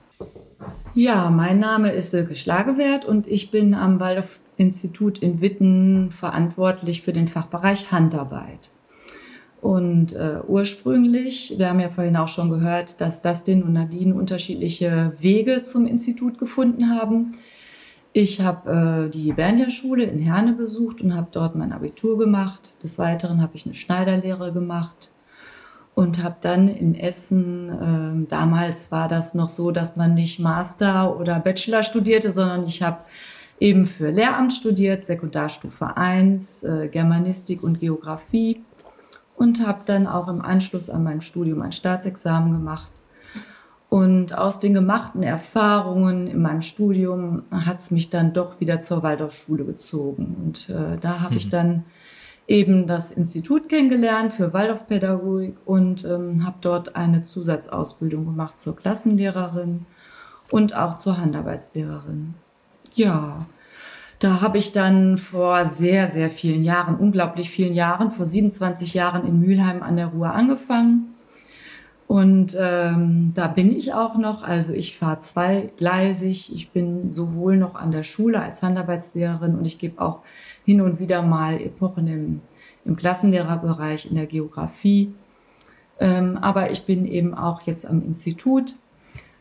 [0.94, 7.12] Ja, mein Name ist Silke Schlagewert und ich bin am Waldorf-Institut in Witten verantwortlich für
[7.12, 8.73] den Fachbereich Handarbeit.
[9.64, 15.14] Und äh, ursprünglich, wir haben ja vorhin auch schon gehört, dass Dustin und Nadine unterschiedliche
[15.20, 17.32] Wege zum Institut gefunden haben.
[18.12, 22.74] Ich habe äh, die Bernja-Schule in Herne besucht und habe dort mein Abitur gemacht.
[22.82, 25.12] Des Weiteren habe ich eine Schneiderlehre gemacht
[25.94, 27.70] und habe dann in Essen,
[28.26, 32.82] äh, damals war das noch so, dass man nicht Master oder Bachelor studierte, sondern ich
[32.82, 32.98] habe
[33.60, 38.60] eben für Lehramt studiert, Sekundarstufe 1, äh, Germanistik und Geografie
[39.36, 42.92] und habe dann auch im Anschluss an mein Studium ein Staatsexamen gemacht.
[43.88, 49.02] Und aus den gemachten Erfahrungen in meinem Studium hat es mich dann doch wieder zur
[49.02, 50.36] Waldorfschule gezogen.
[50.44, 51.50] Und äh, da habe ich mhm.
[51.50, 51.84] dann
[52.46, 59.86] eben das Institut kennengelernt für Waldorfpädagogik und ähm, habe dort eine Zusatzausbildung gemacht zur Klassenlehrerin
[60.50, 62.34] und auch zur Handarbeitslehrerin.
[62.94, 63.38] Ja,
[64.24, 69.26] da habe ich dann vor sehr, sehr vielen Jahren, unglaublich vielen Jahren, vor 27 Jahren
[69.26, 71.14] in Mülheim an der Ruhr angefangen.
[72.06, 74.42] Und ähm, da bin ich auch noch.
[74.42, 76.54] Also ich fahre zweigleisig.
[76.54, 80.20] Ich bin sowohl noch an der Schule als Handarbeitslehrerin und ich gebe auch
[80.64, 82.40] hin und wieder mal Epochen im,
[82.86, 85.12] im Klassenlehrerbereich, in der Geografie.
[86.00, 88.74] Ähm, aber ich bin eben auch jetzt am Institut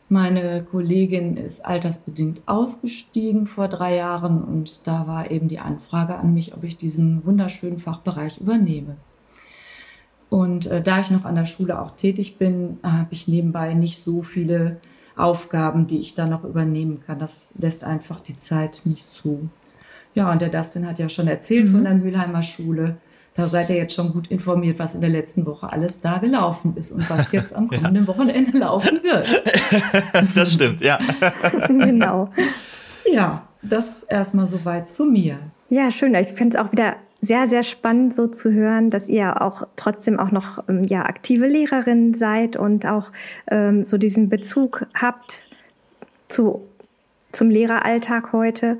[0.08, 6.34] Meine Kollegin ist altersbedingt ausgestiegen vor drei Jahren und da war eben die Anfrage an
[6.34, 8.96] mich, ob ich diesen wunderschönen Fachbereich übernehme.
[10.28, 14.02] Und äh, da ich noch an der Schule auch tätig bin, habe ich nebenbei nicht
[14.02, 14.78] so viele
[15.16, 17.18] Aufgaben, die ich da noch übernehmen kann.
[17.18, 19.48] Das lässt einfach die Zeit nicht zu.
[20.14, 21.72] Ja, und der Dustin hat ja schon erzählt mhm.
[21.72, 22.96] von der Mülheimer Schule.
[23.36, 26.74] Da seid ihr jetzt schon gut informiert, was in der letzten Woche alles da gelaufen
[26.76, 28.06] ist und was jetzt am kommenden ja.
[28.06, 29.42] Wochenende laufen wird.
[30.36, 30.98] das stimmt, ja.
[31.68, 32.30] genau.
[33.10, 35.38] Ja, das erstmal soweit zu mir.
[35.68, 36.14] Ja, schön.
[36.14, 40.20] Ich finde es auch wieder sehr, sehr spannend so zu hören, dass ihr auch trotzdem
[40.20, 43.10] auch noch ähm, ja, aktive Lehrerin seid und auch
[43.50, 45.42] ähm, so diesen Bezug habt
[46.28, 46.68] zu,
[47.32, 48.78] zum Lehreralltag heute.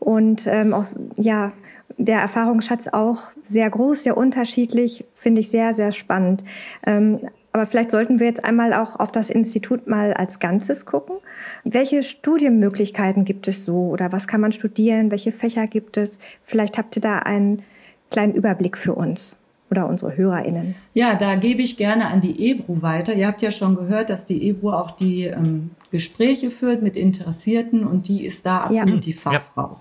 [0.00, 0.84] Und ähm, auch,
[1.16, 1.52] ja,
[1.96, 6.44] der Erfahrungsschatz auch sehr groß, sehr unterschiedlich, finde ich sehr, sehr spannend.
[6.86, 7.20] Ähm,
[7.52, 11.16] aber vielleicht sollten wir jetzt einmal auch auf das Institut mal als Ganzes gucken.
[11.62, 15.12] Welche Studienmöglichkeiten gibt es so oder was kann man studieren?
[15.12, 16.18] Welche Fächer gibt es?
[16.42, 17.62] Vielleicht habt ihr da einen
[18.10, 19.36] kleinen Überblick für uns
[19.70, 20.74] oder unsere HörerInnen.
[20.94, 23.14] Ja, da gebe ich gerne an die EBRU weiter.
[23.14, 27.86] Ihr habt ja schon gehört, dass die EBRU auch die ähm, Gespräche führt mit Interessierten
[27.86, 29.00] und die ist da absolut ja.
[29.00, 29.62] die Fachfrau.
[29.62, 29.80] Ja.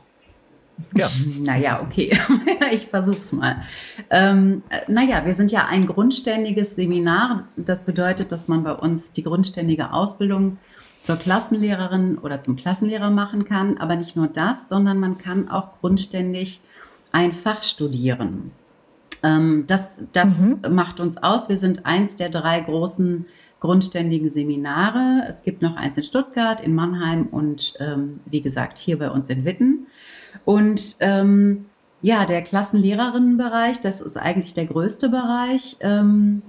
[1.39, 2.11] Naja, okay.
[2.71, 3.63] ich versuch's mal.
[4.09, 7.47] Ähm, naja, wir sind ja ein grundständiges Seminar.
[7.55, 10.57] Das bedeutet, dass man bei uns die grundständige Ausbildung
[11.01, 13.77] zur Klassenlehrerin oder zum Klassenlehrer machen kann.
[13.77, 16.61] Aber nicht nur das, sondern man kann auch grundständig
[17.11, 18.51] ein Fach studieren.
[19.23, 20.75] Ähm, das das mhm.
[20.75, 21.49] macht uns aus.
[21.49, 23.25] Wir sind eins der drei großen
[23.63, 25.23] grundständigen Seminare.
[25.29, 29.29] Es gibt noch eins in Stuttgart, in Mannheim und ähm, wie gesagt hier bei uns
[29.29, 29.87] in Witten.
[30.45, 31.65] Und ähm,
[32.01, 35.77] ja, der Klassenlehrerinnenbereich, das ist eigentlich der größte Bereich.
[35.79, 36.41] Ähm,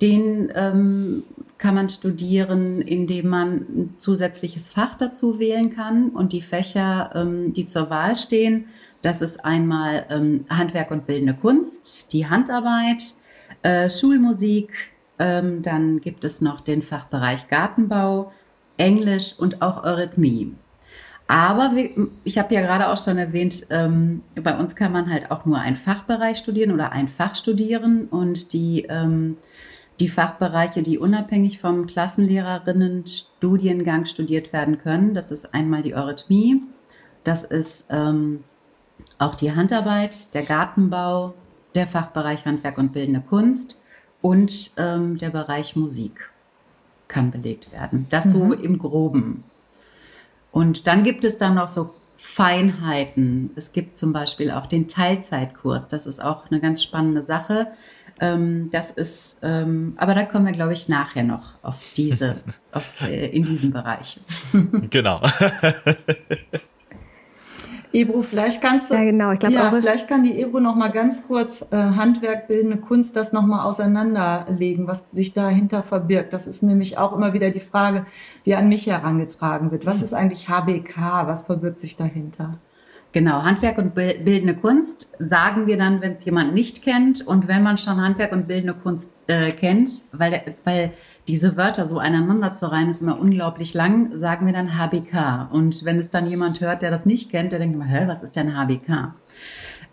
[0.00, 1.24] den ähm,
[1.56, 6.10] kann man studieren, indem man ein zusätzliches Fach dazu wählen kann.
[6.10, 8.66] Und die Fächer, ähm, die zur Wahl stehen,
[9.02, 13.02] das ist einmal ähm, Handwerk und bildende Kunst, die Handarbeit,
[13.62, 18.32] äh, Schulmusik, ähm, dann gibt es noch den Fachbereich Gartenbau,
[18.76, 20.54] Englisch und auch Eurythmie.
[21.28, 21.90] Aber wir,
[22.24, 25.58] ich habe ja gerade auch schon erwähnt, ähm, bei uns kann man halt auch nur
[25.58, 29.36] einen Fachbereich studieren oder ein Fach studieren und die, ähm,
[30.00, 36.62] die Fachbereiche, die unabhängig vom Klassenlehrerinnen-Studiengang studiert werden können, das ist einmal die Eurythmie,
[37.24, 38.42] das ist ähm,
[39.18, 41.34] auch die Handarbeit, der Gartenbau,
[41.74, 43.78] der Fachbereich Handwerk und Bildende Kunst
[44.22, 46.30] und ähm, der Bereich Musik
[47.06, 48.06] kann belegt werden.
[48.08, 48.30] Das mhm.
[48.30, 49.44] so im Groben.
[50.50, 53.50] Und dann gibt es dann noch so Feinheiten.
[53.54, 55.88] Es gibt zum Beispiel auch den Teilzeitkurs.
[55.88, 57.68] Das ist auch eine ganz spannende Sache.
[58.20, 62.36] Ähm, das ist, ähm, aber da kommen wir, glaube ich, nachher noch auf diese,
[62.72, 64.20] auf, äh, in diesem Bereich.
[64.90, 65.22] genau.
[67.92, 70.90] Ebro, vielleicht kannst du, ja genau, ich glaube ja, vielleicht kann die Ebro noch mal
[70.90, 76.32] ganz kurz äh, Handwerk, bildende Kunst, das noch mal auseinanderlegen, was sich dahinter verbirgt.
[76.32, 78.06] Das ist nämlich auch immer wieder die Frage,
[78.46, 79.86] die an mich herangetragen wird.
[79.86, 80.04] Was hm.
[80.04, 81.26] ist eigentlich HBK?
[81.26, 82.52] Was verbirgt sich dahinter?
[83.12, 87.62] Genau, Handwerk und bildende Kunst sagen wir dann, wenn es jemand nicht kennt und wenn
[87.62, 90.92] man schon Handwerk und bildende Kunst äh, kennt, weil, weil
[91.26, 95.48] diese Wörter so aneinander zu reihen ist immer unglaublich lang, sagen wir dann HBK.
[95.50, 98.22] Und wenn es dann jemand hört, der das nicht kennt, der denkt immer, hä, was
[98.22, 99.14] ist denn HBK?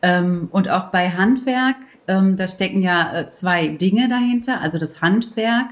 [0.02, 1.78] Ähm, und auch bei Handwerk,
[2.10, 4.60] ähm, da stecken ja äh, zwei Dinge dahinter.
[4.60, 5.70] Also das Handwerk,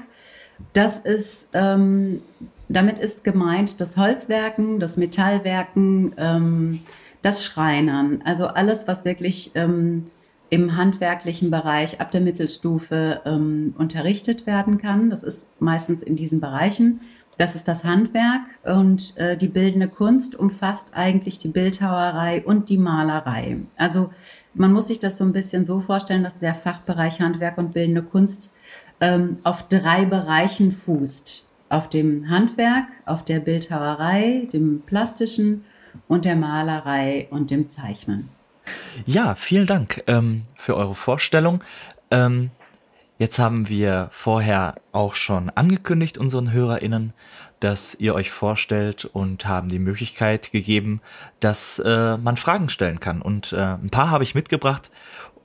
[0.72, 2.22] das ist, ähm,
[2.70, 6.80] damit ist gemeint das Holzwerken, das Metallwerken, ähm,
[7.24, 10.04] das Schreinern, also alles, was wirklich ähm,
[10.50, 15.10] im handwerklichen Bereich ab der Mittelstufe ähm, unterrichtet werden kann.
[15.10, 17.00] Das ist meistens in diesen Bereichen.
[17.38, 22.78] Das ist das Handwerk und äh, die bildende Kunst umfasst eigentlich die Bildhauerei und die
[22.78, 23.56] Malerei.
[23.76, 24.10] Also
[24.52, 28.02] man muss sich das so ein bisschen so vorstellen, dass der Fachbereich Handwerk und bildende
[28.02, 28.52] Kunst
[29.00, 31.50] ähm, auf drei Bereichen fußt.
[31.70, 35.64] Auf dem Handwerk, auf der Bildhauerei, dem plastischen
[36.08, 38.28] und der Malerei und dem Zeichnen.
[39.06, 41.62] Ja, vielen Dank ähm, für eure Vorstellung.
[42.10, 42.50] Ähm,
[43.18, 47.12] jetzt haben wir vorher auch schon angekündigt unseren HörerInnen,
[47.60, 51.00] dass ihr euch vorstellt und haben die Möglichkeit gegeben,
[51.40, 53.22] dass äh, man Fragen stellen kann.
[53.22, 54.90] Und äh, ein paar habe ich mitgebracht.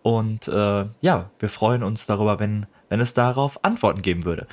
[0.02, 4.48] Und äh, ja, wir freuen uns darüber, wenn, wenn es darauf Antworten geben würde.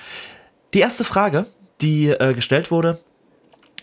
[0.75, 1.47] Die erste Frage,
[1.81, 3.01] die äh, gestellt wurde,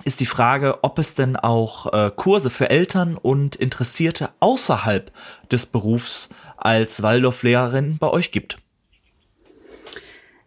[0.06, 5.12] ist die Frage, ob es denn auch äh, Kurse für Eltern und Interessierte außerhalb
[5.52, 8.58] des Berufs als Waldorflehrerin bei euch gibt.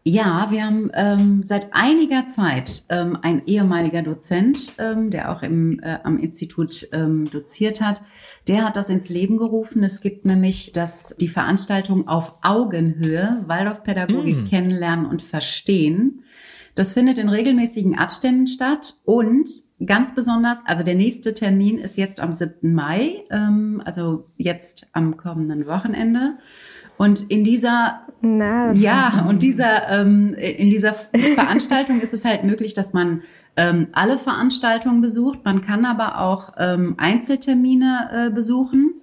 [0.09, 5.81] Ja, wir haben ähm, seit einiger Zeit ähm, ein ehemaliger Dozent, ähm, der auch im,
[5.81, 8.03] äh, am Institut ähm, doziert hat,
[8.47, 9.83] der hat das ins Leben gerufen.
[9.83, 14.47] Es gibt nämlich das, die Veranstaltung auf Augenhöhe, Waldorfpädagogik mm.
[14.47, 16.23] kennenlernen und verstehen.
[16.77, 19.49] Das findet in regelmäßigen Abständen statt und
[19.85, 22.75] ganz besonders, also der nächste Termin ist jetzt am 7.
[22.75, 26.37] Mai, ähm, also jetzt am kommenden Wochenende.
[26.99, 30.95] Und in dieser Na, ja und dieser ähm, in dieser
[31.35, 33.23] Veranstaltung ist es halt möglich, dass man
[33.57, 35.41] ähm, alle Veranstaltungen besucht.
[35.45, 39.01] Man kann aber auch ähm, Einzeltermine äh, besuchen.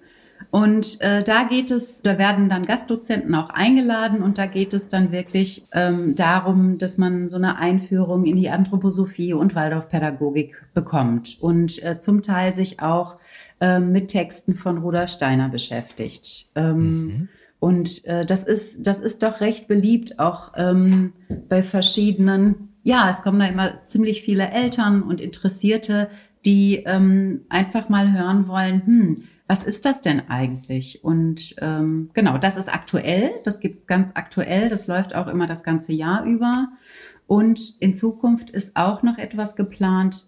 [0.54, 4.88] Und äh, da geht es, da werden dann Gastdozenten auch eingeladen und da geht es
[4.88, 11.38] dann wirklich ähm, darum, dass man so eine Einführung in die Anthroposophie und Waldorfpädagogik bekommt
[11.42, 13.18] und äh, zum Teil sich auch
[13.62, 16.50] äh, mit Texten von Rudolf Steiner beschäftigt.
[16.54, 17.30] Ähm, mhm.
[17.60, 21.14] Und äh, das ist, das ist doch recht beliebt, auch ähm,
[21.50, 26.10] bei verschiedenen ja, es kommen da immer ziemlich viele Eltern und Interessierte,
[26.46, 31.04] die ähm, einfach mal hören wollen, hm, was ist das denn eigentlich?
[31.04, 35.64] Und ähm, genau, das ist aktuell, das gibt's ganz aktuell, das läuft auch immer das
[35.64, 36.70] ganze Jahr über.
[37.28, 40.26] Und in Zukunft ist auch noch etwas geplant,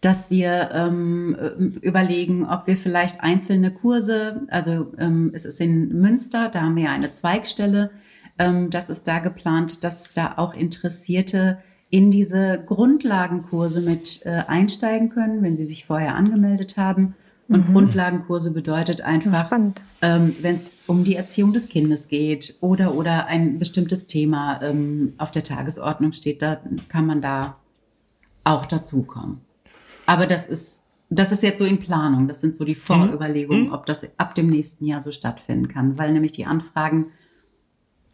[0.00, 6.50] dass wir ähm, überlegen, ob wir vielleicht einzelne Kurse, also ähm, es ist in Münster,
[6.50, 7.90] da haben wir eine Zweigstelle,
[8.38, 11.58] ähm, das ist da geplant, dass da auch Interessierte
[11.90, 17.16] in diese Grundlagenkurse mit äh, einsteigen können, wenn sie sich vorher angemeldet haben.
[17.46, 17.72] Und mhm.
[17.72, 19.50] Grundlagenkurse bedeutet einfach,
[20.00, 25.12] ähm, wenn es um die Erziehung des Kindes geht oder, oder ein bestimmtes Thema ähm,
[25.18, 27.56] auf der Tagesordnung steht, da kann man da
[28.44, 29.42] auch dazukommen.
[30.06, 32.28] Aber das ist, das ist jetzt so in Planung.
[32.28, 33.72] Das sind so die Vorüberlegungen, mhm.
[33.72, 37.06] ob das ab dem nächsten Jahr so stattfinden kann, weil nämlich die Anfragen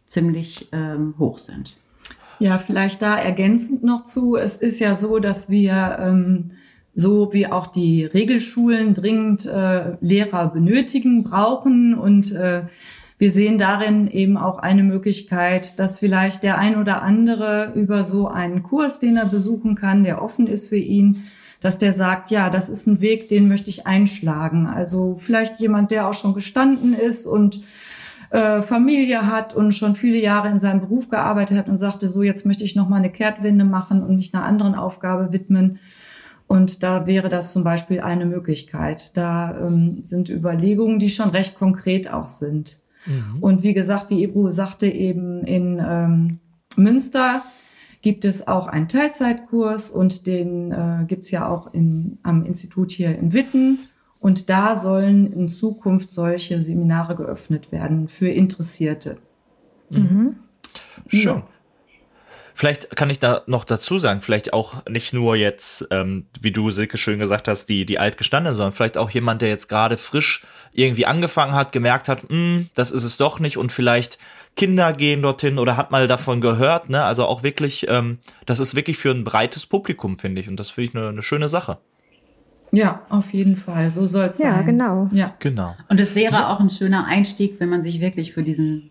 [0.07, 1.77] ziemlich ähm, hoch sind.
[2.39, 4.35] Ja, vielleicht da ergänzend noch zu.
[4.35, 6.51] Es ist ja so, dass wir ähm,
[6.93, 12.63] so wie auch die Regelschulen dringend äh, Lehrer benötigen, brauchen und äh,
[13.21, 18.27] wir sehen darin eben auch eine Möglichkeit, dass vielleicht der ein oder andere über so
[18.27, 21.23] einen Kurs, den er besuchen kann, der offen ist für ihn,
[21.61, 24.65] dass der sagt, ja, das ist ein Weg, den möchte ich einschlagen.
[24.65, 27.61] Also vielleicht jemand, der auch schon gestanden ist und
[28.31, 32.23] äh, Familie hat und schon viele Jahre in seinem Beruf gearbeitet hat und sagte, so
[32.23, 35.77] jetzt möchte ich noch mal eine Kehrtwende machen und mich einer anderen Aufgabe widmen.
[36.51, 39.15] Und da wäre das zum Beispiel eine Möglichkeit.
[39.15, 42.81] Da ähm, sind Überlegungen, die schon recht konkret auch sind.
[43.05, 43.37] Mhm.
[43.39, 46.39] Und wie gesagt, wie Ebru sagte, eben in ähm,
[46.75, 47.45] Münster
[48.01, 53.17] gibt es auch einen Teilzeitkurs und den äh, gibt's ja auch in, am Institut hier
[53.17, 53.79] in Witten.
[54.19, 59.19] Und da sollen in Zukunft solche Seminare geöffnet werden für Interessierte.
[59.89, 60.35] Mhm.
[61.07, 61.37] Schön.
[61.37, 61.47] Ja.
[62.61, 66.69] Vielleicht kann ich da noch dazu sagen, vielleicht auch nicht nur jetzt, ähm, wie du
[66.69, 70.45] Silke schön gesagt hast, die, die altgestandenen, sondern vielleicht auch jemand, der jetzt gerade frisch
[70.71, 74.19] irgendwie angefangen hat, gemerkt hat, hm, das ist es doch nicht und vielleicht
[74.55, 77.03] Kinder gehen dorthin oder hat mal davon gehört, ne?
[77.03, 80.47] Also auch wirklich, ähm, das ist wirklich für ein breites Publikum, finde ich.
[80.47, 81.79] Und das finde ich eine, eine schöne Sache.
[82.71, 83.89] Ja, auf jeden Fall.
[83.89, 84.57] So soll es ja, sein.
[84.57, 85.09] Ja, genau.
[85.11, 85.75] Ja, genau.
[85.89, 88.90] Und es wäre auch ein schöner Einstieg, wenn man sich wirklich für diesen,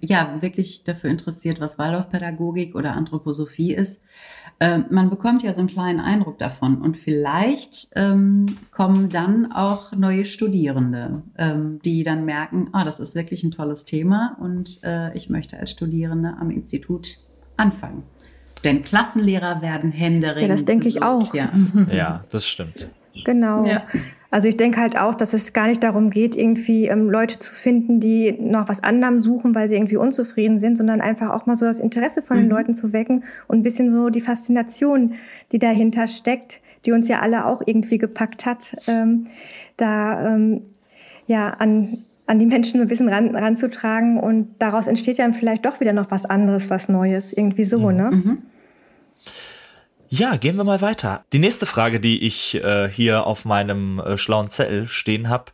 [0.00, 4.02] ja, wirklich dafür interessiert, was Waldorfpädagogik oder Anthroposophie ist.
[4.60, 9.92] Ähm, man bekommt ja so einen kleinen Eindruck davon und vielleicht ähm, kommen dann auch
[9.92, 15.16] neue Studierende, ähm, die dann merken, ah, das ist wirklich ein tolles Thema und äh,
[15.16, 17.18] ich möchte als Studierende am Institut
[17.56, 18.02] anfangen.
[18.64, 20.42] Denn Klassenlehrer werden händeringend.
[20.42, 21.34] Ja, das denke ich auch.
[21.34, 21.50] Ja.
[21.90, 22.88] ja, das stimmt.
[23.24, 23.64] Genau.
[23.64, 23.84] Ja.
[24.32, 27.52] Also ich denke halt auch, dass es gar nicht darum geht, irgendwie ähm, Leute zu
[27.52, 31.54] finden, die noch was anderem suchen, weil sie irgendwie unzufrieden sind, sondern einfach auch mal
[31.54, 32.42] so das Interesse von mhm.
[32.44, 35.16] den Leuten zu wecken und ein bisschen so die Faszination,
[35.52, 39.26] die dahinter steckt, die uns ja alle auch irgendwie gepackt hat, ähm,
[39.76, 40.62] da ähm,
[41.26, 45.66] ja an an die Menschen so ein bisschen ran, ranzutragen und daraus entsteht dann vielleicht
[45.66, 47.96] doch wieder noch was anderes, was Neues, irgendwie so, mhm.
[47.96, 48.10] ne?
[48.10, 48.38] Mhm.
[50.14, 51.24] Ja, gehen wir mal weiter.
[51.32, 55.52] Die nächste Frage, die ich äh, hier auf meinem äh, schlauen Zettel stehen habe,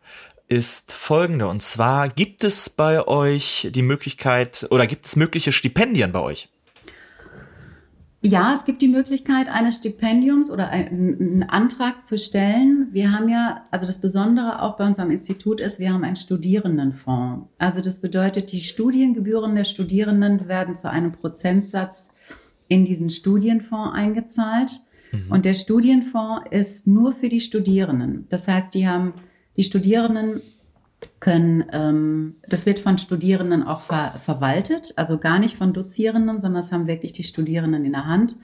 [0.49, 1.47] ist folgende.
[1.47, 6.49] Und zwar, gibt es bei euch die Möglichkeit oder gibt es mögliche Stipendien bei euch?
[8.21, 12.89] Ja, es gibt die Möglichkeit eines Stipendiums oder einen Antrag zu stellen.
[12.91, 16.17] Wir haben ja, also das Besondere auch bei uns am Institut ist, wir haben einen
[16.17, 17.47] Studierendenfonds.
[17.59, 22.09] Also das bedeutet, die Studiengebühren der Studierenden werden zu einem Prozentsatz
[22.69, 24.81] in diesen Studienfonds eingezahlt.
[25.13, 25.31] Mhm.
[25.31, 28.27] Und der Studienfonds ist nur für die Studierenden.
[28.29, 29.15] Das heißt, die haben,
[29.57, 30.43] die Studierenden
[31.21, 36.63] können, ähm, das wird von Studierenden auch ver verwaltet, also gar nicht von Dozierenden, sondern
[36.63, 38.37] das haben wirklich die Studierenden in der Hand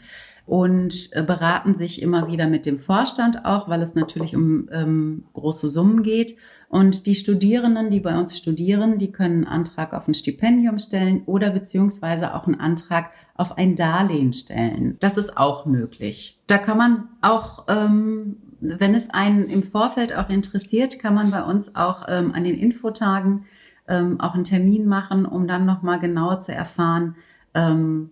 [0.46, 5.24] und äh, beraten sich immer wieder mit dem Vorstand auch, weil es natürlich um ähm,
[5.32, 6.36] große Summen geht.
[6.68, 11.22] Und die Studierenden, die bei uns studieren, die können einen Antrag auf ein Stipendium stellen
[11.26, 14.96] oder beziehungsweise auch einen Antrag auf ein Darlehen stellen.
[15.00, 16.40] Das ist auch möglich.
[16.46, 21.42] Da kann man auch ähm, wenn es einen im Vorfeld auch interessiert, kann man bei
[21.42, 23.44] uns auch ähm, an den Infotagen
[23.86, 27.16] ähm, auch einen Termin machen, um dann nochmal genauer zu erfahren,
[27.52, 28.10] ähm,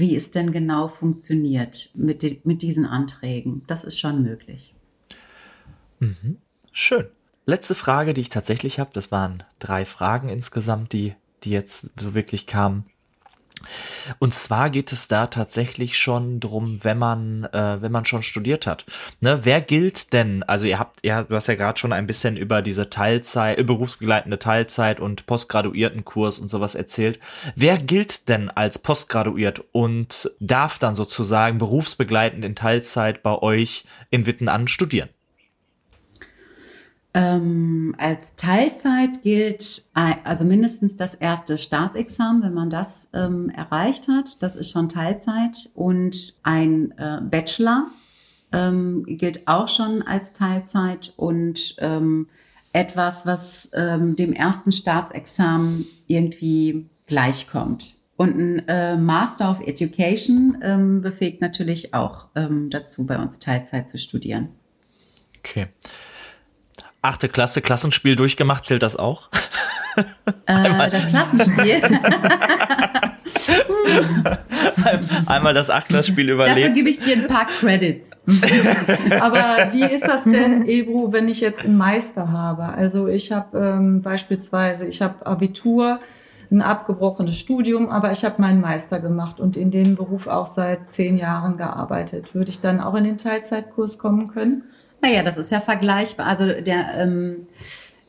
[0.00, 3.62] wie es denn genau funktioniert mit, die, mit diesen Anträgen.
[3.68, 4.74] Das ist schon möglich.
[6.00, 6.38] Mhm.
[6.72, 7.06] Schön.
[7.46, 12.14] Letzte Frage, die ich tatsächlich habe, das waren drei Fragen insgesamt, die, die jetzt so
[12.14, 12.84] wirklich kamen.
[14.18, 18.66] Und zwar geht es da tatsächlich schon drum, wenn man, äh, wenn man schon studiert
[18.66, 18.86] hat.
[19.20, 20.42] Ne, wer gilt denn?
[20.42, 23.62] Also ihr habt, ja, du hast ja gerade schon ein bisschen über diese Teilzeit, äh,
[23.62, 27.20] berufsbegleitende Teilzeit und Postgraduiertenkurs und sowas erzählt.
[27.54, 34.26] Wer gilt denn als postgraduiert und darf dann sozusagen berufsbegleitend in Teilzeit bei euch in
[34.26, 35.10] Wittenand studieren?
[37.12, 44.42] Ähm, als Teilzeit gilt also mindestens das erste Staatsexamen, wenn man das ähm, erreicht hat.
[44.42, 45.70] Das ist schon Teilzeit.
[45.74, 47.88] Und ein äh, Bachelor
[48.52, 52.28] ähm, gilt auch schon als Teilzeit und ähm,
[52.72, 57.96] etwas, was ähm, dem ersten Staatsexamen irgendwie gleichkommt.
[58.16, 63.98] Und ein äh, Master of Education ähm, befähigt natürlich auch dazu, bei uns Teilzeit zu
[63.98, 64.50] studieren.
[65.38, 65.68] Okay
[67.02, 69.28] achte Klasse Klassenspiel durchgemacht, zählt das auch?
[70.46, 71.82] Äh, das Klassenspiel.
[75.26, 76.58] Einmal das Achtklasspiel überlebt.
[76.58, 78.12] Dafür gebe ich dir ein paar Credits.
[79.20, 82.64] Aber wie ist das denn, Ebru, wenn ich jetzt einen Meister habe?
[82.64, 86.00] Also ich habe ähm, beispielsweise, ich habe Abitur,
[86.50, 90.90] ein abgebrochenes Studium, aber ich habe meinen Meister gemacht und in dem Beruf auch seit
[90.90, 92.34] zehn Jahren gearbeitet.
[92.34, 94.64] Würde ich dann auch in den Teilzeitkurs kommen können?
[95.02, 96.26] Naja, das ist ja vergleichbar.
[96.26, 97.46] Also der, ähm,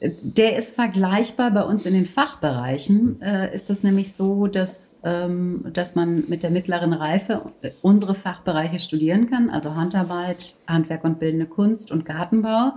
[0.01, 3.21] der ist vergleichbar bei uns in den Fachbereichen.
[3.21, 8.79] Äh, ist das nämlich so, dass, ähm, dass man mit der mittleren Reife unsere Fachbereiche
[8.79, 12.73] studieren kann, also Handarbeit, Handwerk und bildende Kunst und Gartenbau.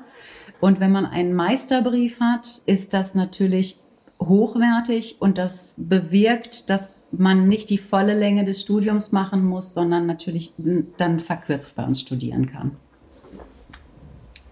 [0.61, 3.81] Und wenn man einen Meisterbrief hat, ist das natürlich
[4.21, 10.07] hochwertig und das bewirkt, dass man nicht die volle Länge des Studiums machen muss, sondern
[10.07, 10.53] natürlich
[10.97, 12.77] dann verkürzt bei uns studieren kann.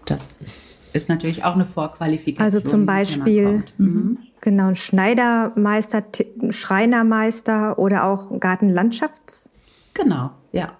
[0.05, 0.45] Das
[0.93, 2.45] ist natürlich auch eine Vorqualifikation.
[2.45, 4.19] Also zum Beispiel, mhm.
[4.41, 6.03] genau, ein Schneidermeister,
[6.49, 9.49] Schreinermeister oder auch Gartenlandschafts?
[9.93, 10.73] Genau, ja.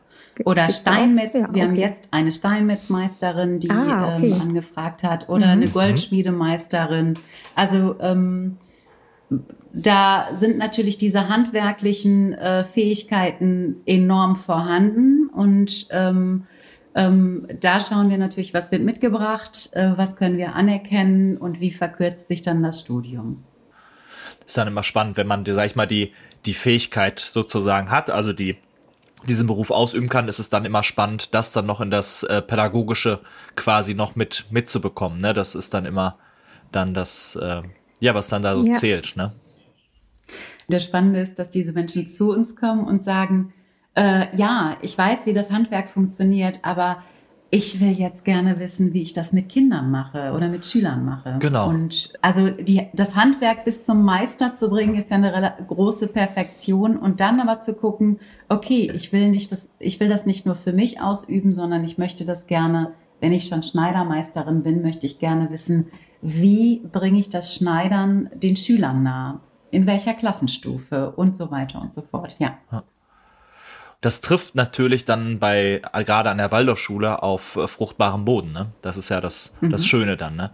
[0.46, 1.36] Oder Steinmetz.
[1.36, 1.54] Ja, okay.
[1.54, 4.32] Wir haben jetzt eine Steinmetzmeisterin, die ah, okay.
[4.32, 5.52] ähm, angefragt hat, oder mhm.
[5.52, 7.14] eine Goldschmiedemeisterin.
[7.56, 8.58] Also ähm,
[9.74, 16.46] da sind natürlich diese handwerklichen äh, Fähigkeiten enorm vorhanden und ähm,
[16.96, 21.72] ähm, da schauen wir natürlich, was wird mitgebracht, äh, was können wir anerkennen und wie
[21.72, 23.44] verkürzt sich dann das Studium.
[24.40, 26.14] Das ist dann immer spannend, wenn man, sag ich mal, die,
[26.46, 28.58] die Fähigkeit sozusagen hat, also die
[29.28, 32.42] diesen Beruf ausüben kann, ist es dann immer spannend, das dann noch in das äh,
[32.42, 33.22] Pädagogische
[33.56, 35.20] quasi noch mit mitzubekommen.
[35.20, 35.34] Ne?
[35.34, 36.18] Das ist dann immer
[36.72, 37.62] dann das, äh,
[38.00, 38.74] ja, was dann da so ja.
[38.74, 39.16] zählt.
[39.16, 39.32] Ne?
[40.68, 43.54] Das Spannende ist, dass diese Menschen zu uns kommen und sagen,
[43.96, 46.98] äh, ja, ich weiß, wie das Handwerk funktioniert, aber
[47.56, 51.38] ich will jetzt gerne wissen, wie ich das mit Kindern mache oder mit Schülern mache.
[51.38, 51.70] Genau.
[51.70, 56.98] Und also die, das Handwerk bis zum Meister zu bringen, ist ja eine große Perfektion.
[56.98, 58.20] Und dann aber zu gucken,
[58.50, 62.00] okay, ich will nicht das, ich will das nicht nur für mich ausüben, sondern ich
[62.00, 65.90] möchte das gerne, wenn ich schon Schneidermeisterin bin, möchte ich gerne wissen,
[66.24, 69.42] wie bringe ich das Schneidern den Schülern nahe?
[69.70, 72.36] In welcher Klassenstufe und so weiter und so fort.
[72.40, 72.58] Ja.
[72.72, 72.84] ja.
[74.04, 78.52] Das trifft natürlich dann bei, gerade an der Waldorfschule auf äh, fruchtbarem Boden.
[78.52, 78.68] Ne?
[78.82, 79.70] Das ist ja das, mhm.
[79.70, 80.36] das Schöne dann.
[80.36, 80.52] Ne?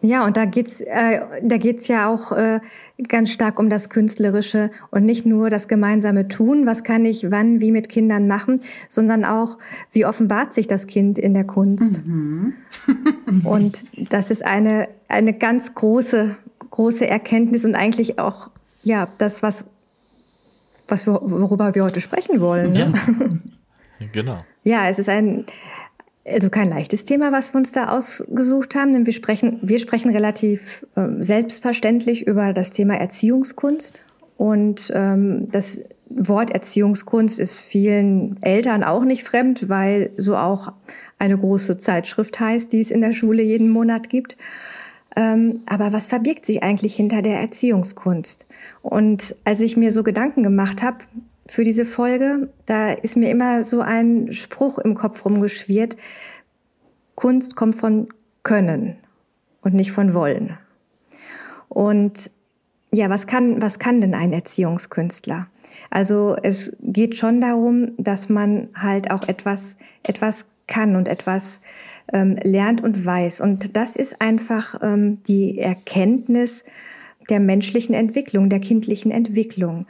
[0.00, 2.60] Ja, und da geht's, äh, da geht's ja auch äh,
[3.06, 7.60] ganz stark um das Künstlerische und nicht nur das gemeinsame Tun, was kann ich wann,
[7.60, 8.58] wie mit Kindern machen,
[8.88, 9.58] sondern auch,
[9.92, 12.02] wie offenbart sich das Kind in der Kunst.
[12.06, 12.54] Mhm.
[13.44, 16.34] und das ist eine, eine ganz große,
[16.70, 18.48] große Erkenntnis und eigentlich auch,
[18.84, 19.64] ja, das, was
[20.88, 22.72] was wir, worüber wir heute sprechen wollen.
[22.72, 22.92] Ne?
[24.00, 24.38] Ja, genau.
[24.62, 25.44] Ja, es ist ein,
[26.26, 30.10] also kein leichtes Thema, was wir uns da ausgesucht haben, denn wir sprechen, wir sprechen
[30.10, 34.04] relativ äh, selbstverständlich über das Thema Erziehungskunst.
[34.36, 40.72] Und ähm, das Wort Erziehungskunst ist vielen Eltern auch nicht fremd, weil so auch
[41.18, 44.36] eine große Zeitschrift heißt, die es in der Schule jeden Monat gibt.
[45.16, 48.46] Ähm, aber was verbirgt sich eigentlich hinter der Erziehungskunst?
[48.82, 50.98] Und als ich mir so Gedanken gemacht habe
[51.46, 55.96] für diese Folge, da ist mir immer so ein Spruch im Kopf rumgeschwirrt.
[57.14, 58.08] Kunst kommt von
[58.42, 58.96] Können
[59.62, 60.58] und nicht von Wollen.
[61.68, 62.30] Und
[62.92, 65.48] ja, was kann, was kann denn ein Erziehungskünstler?
[65.90, 71.60] Also es geht schon darum, dass man halt auch etwas, etwas kann und etwas
[72.12, 73.40] ähm, lernt und weiß.
[73.40, 76.64] Und das ist einfach ähm, die Erkenntnis
[77.30, 79.86] der menschlichen Entwicklung, der kindlichen Entwicklung.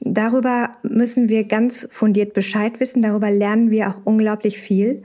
[0.00, 5.02] Darüber müssen wir ganz fundiert Bescheid wissen, darüber lernen wir auch unglaublich viel.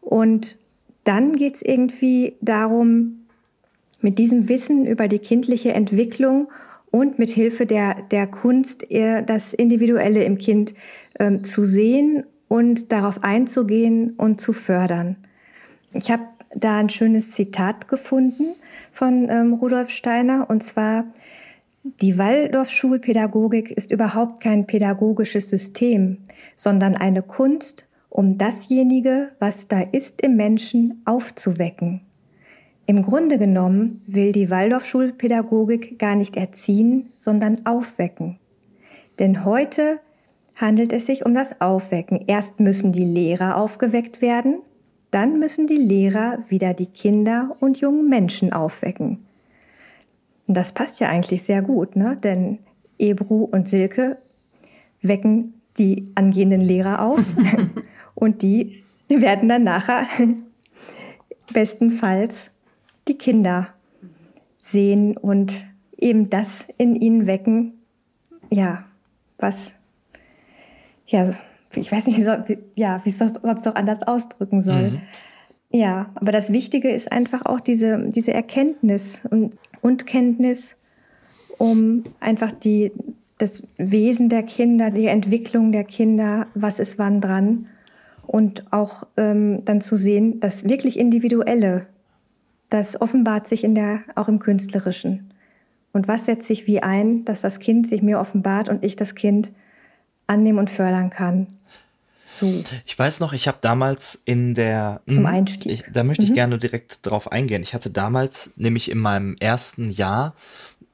[0.00, 0.58] Und
[1.04, 3.26] dann geht es irgendwie darum,
[4.00, 6.48] mit diesem Wissen über die kindliche Entwicklung
[6.90, 10.74] und mit Hilfe der, der Kunst das Individuelle im Kind
[11.18, 15.16] ähm, zu sehen und darauf einzugehen und zu fördern.
[15.94, 16.24] Ich habe
[16.54, 18.56] da ein schönes Zitat gefunden
[18.92, 21.04] von ähm, Rudolf Steiner und zwar,
[21.84, 26.18] die Waldorf-Schulpädagogik ist überhaupt kein pädagogisches System,
[26.56, 32.00] sondern eine Kunst, um dasjenige, was da ist im Menschen, aufzuwecken.
[32.86, 38.38] Im Grunde genommen will die Waldorf-Schulpädagogik gar nicht erziehen, sondern aufwecken.
[39.18, 40.00] Denn heute
[40.56, 42.24] handelt es sich um das Aufwecken.
[42.26, 44.60] Erst müssen die Lehrer aufgeweckt werden,
[45.14, 49.24] dann müssen die Lehrer wieder die Kinder und jungen Menschen aufwecken.
[50.48, 52.18] Und das passt ja eigentlich sehr gut, ne?
[52.22, 52.58] denn
[52.98, 54.18] Ebru und Silke
[55.02, 57.24] wecken die angehenden Lehrer auf
[58.14, 60.06] und die werden dann nachher
[61.52, 62.50] bestenfalls
[63.06, 63.68] die Kinder
[64.62, 67.74] sehen und eben das in ihnen wecken,
[68.50, 68.84] ja,
[69.38, 69.74] was,
[71.06, 71.32] ja,
[71.80, 72.20] ich weiß nicht,
[72.74, 74.92] ja, wie es sonst doch anders ausdrücken soll.
[74.92, 75.00] Mhm.
[75.70, 80.76] Ja, aber das Wichtige ist einfach auch diese, diese Erkenntnis und, und Kenntnis,
[81.58, 82.92] um einfach die,
[83.38, 87.66] das Wesen der Kinder, die Entwicklung der Kinder, was ist wann dran
[88.26, 91.86] und auch ähm, dann zu sehen, das wirklich Individuelle,
[92.70, 95.30] das offenbart sich in der, auch im Künstlerischen.
[95.92, 99.14] Und was setzt sich wie ein, dass das Kind sich mir offenbart und ich das
[99.14, 99.52] Kind
[100.26, 101.48] annehmen und fördern kann.
[102.26, 102.64] So.
[102.84, 105.72] Ich weiß noch, ich habe damals in der zum hm, Einstieg.
[105.72, 106.34] Ich, da möchte ich mhm.
[106.34, 107.62] gerne direkt drauf eingehen.
[107.62, 110.34] Ich hatte damals, nämlich in meinem ersten Jahr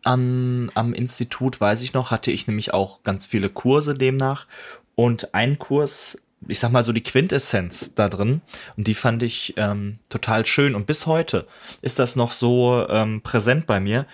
[0.05, 4.47] an, am Institut, weiß ich noch, hatte ich nämlich auch ganz viele Kurse demnach
[4.95, 8.41] und ein Kurs, ich sag mal so die Quintessenz da drin
[8.77, 11.47] und die fand ich ähm, total schön und bis heute
[11.81, 14.07] ist das noch so ähm, präsent bei mir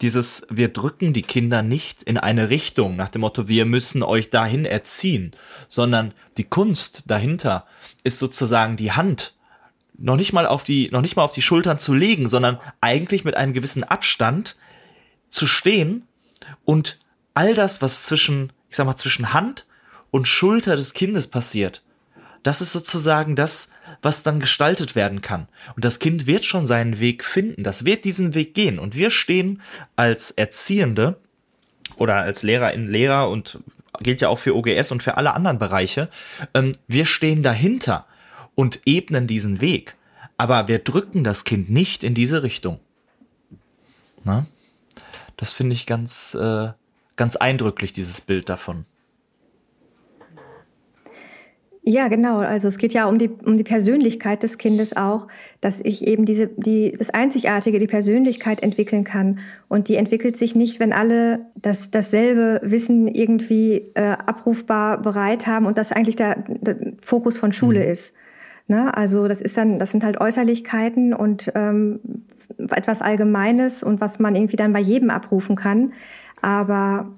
[0.00, 4.30] dieses, wir drücken die Kinder nicht in eine Richtung nach dem Motto, wir müssen euch
[4.30, 5.32] dahin erziehen,
[5.68, 7.66] sondern die Kunst dahinter
[8.02, 9.34] ist sozusagen die Hand
[9.96, 13.24] noch nicht mal auf die, noch nicht mal auf die Schultern zu legen, sondern eigentlich
[13.24, 14.56] mit einem gewissen Abstand
[15.28, 16.06] zu stehen
[16.64, 16.98] und
[17.34, 19.66] all das, was zwischen, ich sag mal, zwischen Hand
[20.10, 21.82] und Schulter des Kindes passiert,
[22.44, 23.72] das ist sozusagen das,
[24.02, 25.48] was dann gestaltet werden kann.
[25.74, 28.78] Und das Kind wird schon seinen Weg finden, das wird diesen Weg gehen.
[28.78, 29.60] Und wir stehen
[29.96, 31.18] als Erziehende
[31.96, 33.58] oder als Lehrerin, Lehrer und
[34.00, 36.08] gilt ja auch für OGS und für alle anderen Bereiche,
[36.52, 38.06] ähm, wir stehen dahinter
[38.54, 39.96] und ebnen diesen Weg.
[40.36, 42.80] Aber wir drücken das Kind nicht in diese Richtung.
[44.24, 44.46] Na?
[45.36, 46.68] Das finde ich ganz, äh,
[47.16, 48.84] ganz eindrücklich, dieses Bild davon.
[51.86, 52.38] Ja, genau.
[52.38, 55.28] Also es geht ja um die, um die Persönlichkeit des Kindes auch,
[55.60, 59.40] dass ich eben diese, die, das Einzigartige, die Persönlichkeit entwickeln kann.
[59.68, 65.66] Und die entwickelt sich nicht, wenn alle das, dasselbe Wissen irgendwie äh, abrufbar bereit haben
[65.66, 67.90] und das eigentlich der, der Fokus von Schule mhm.
[67.90, 68.14] ist.
[68.66, 68.96] Ne?
[68.96, 72.00] Also das ist dann, das sind halt Äußerlichkeiten und ähm,
[72.70, 75.92] etwas Allgemeines und was man irgendwie dann bei jedem abrufen kann.
[76.40, 77.12] Aber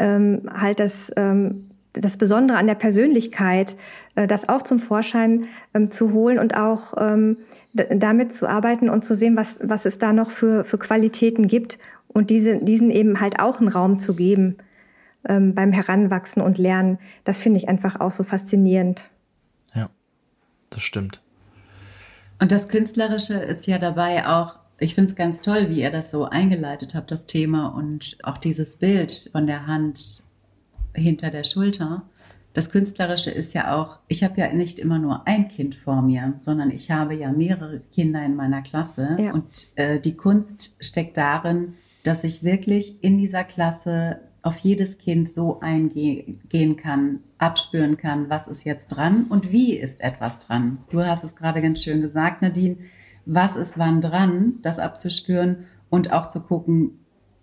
[0.00, 3.76] ähm, halt das ähm, das Besondere an der Persönlichkeit,
[4.14, 7.38] äh, das auch zum Vorschein ähm, zu holen und auch ähm,
[7.72, 11.78] damit zu arbeiten und zu sehen, was, was es da noch für, für Qualitäten gibt
[12.08, 14.56] und diese, diesen eben halt auch einen Raum zu geben
[15.28, 16.98] ähm, beim Heranwachsen und Lernen.
[17.24, 19.08] Das finde ich einfach auch so faszinierend.
[19.74, 19.88] Ja,
[20.70, 21.22] das stimmt.
[22.40, 26.10] Und das Künstlerische ist ja dabei auch, ich finde es ganz toll, wie ihr das
[26.10, 30.22] so eingeleitet habt, das Thema und auch dieses Bild von der Hand
[30.94, 32.02] hinter der Schulter.
[32.52, 36.34] Das Künstlerische ist ja auch, ich habe ja nicht immer nur ein Kind vor mir,
[36.38, 39.16] sondern ich habe ja mehrere Kinder in meiner Klasse.
[39.20, 39.32] Ja.
[39.32, 45.28] Und äh, die Kunst steckt darin, dass ich wirklich in dieser Klasse auf jedes Kind
[45.28, 50.78] so eingehen kann, abspüren kann, was ist jetzt dran und wie ist etwas dran.
[50.90, 52.76] Du hast es gerade ganz schön gesagt, Nadine,
[53.26, 56.98] was ist wann dran, das abzuspüren und auch zu gucken,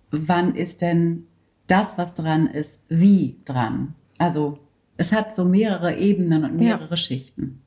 [0.09, 1.27] wann ist denn
[1.67, 3.93] das, was dran ist, wie dran.
[4.17, 4.59] Also
[4.97, 6.97] es hat so mehrere Ebenen und mehrere ja.
[6.97, 7.61] Schichten.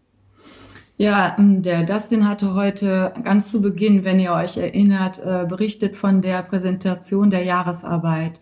[0.96, 6.20] Ja, der Dustin hatte heute ganz zu Beginn, wenn ihr euch erinnert, äh, berichtet von
[6.20, 8.40] der Präsentation der Jahresarbeit.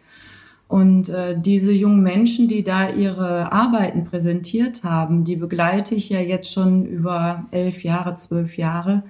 [0.66, 6.20] Und äh, diese jungen Menschen, die da ihre Arbeiten präsentiert haben, die begleite ich ja
[6.20, 9.04] jetzt schon über elf Jahre, zwölf Jahre.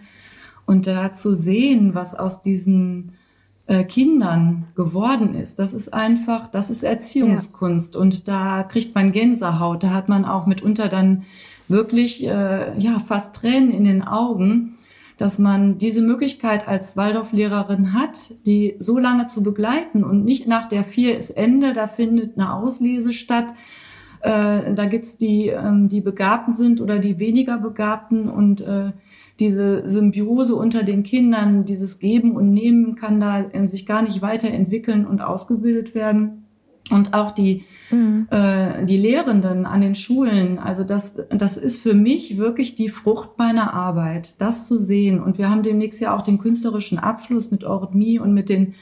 [0.67, 3.15] Und da zu sehen, was aus diesen
[3.69, 7.95] äh, Kindern geworden ist, das ist einfach, das ist Erziehungskunst.
[7.95, 8.01] Ja.
[8.01, 9.83] Und da kriegt man Gänsehaut.
[9.85, 11.25] Da hat man auch mitunter dann
[11.69, 14.75] wirklich äh, ja fast Tränen in den Augen
[15.19, 20.69] dass man diese Möglichkeit als Waldorflehrerin hat, die so lange zu begleiten und nicht nach
[20.69, 23.53] der vier ist Ende, da findet eine Auslese statt.
[24.21, 28.93] Äh, da gibt's die, ähm, die Begabten sind oder die weniger Begabten und äh,
[29.39, 34.23] diese Symbiose unter den Kindern, dieses Geben und Nehmen kann da äh, sich gar nicht
[34.23, 36.45] weiterentwickeln und ausgebildet werden
[36.91, 38.27] und auch die, mhm.
[38.31, 40.59] äh, die Lehrenden an den Schulen.
[40.59, 45.23] Also das, das ist für mich wirklich die Frucht meiner Arbeit, das zu sehen.
[45.23, 48.75] Und wir haben demnächst ja auch den künstlerischen Abschluss mit Eurythmie und mit den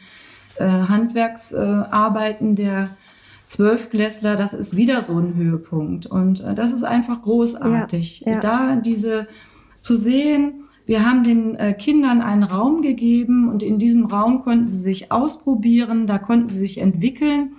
[0.58, 2.88] äh, Handwerksarbeiten äh, der
[3.46, 4.36] Zwölfklässler.
[4.36, 6.06] Das ist wieder so ein Höhepunkt.
[6.06, 8.20] Und äh, das ist einfach großartig.
[8.20, 8.40] Ja, ja.
[8.40, 9.26] Da diese
[9.86, 14.66] zu sehen, wir haben den äh, Kindern einen Raum gegeben und in diesem Raum konnten
[14.66, 17.56] sie sich ausprobieren, da konnten sie sich entwickeln.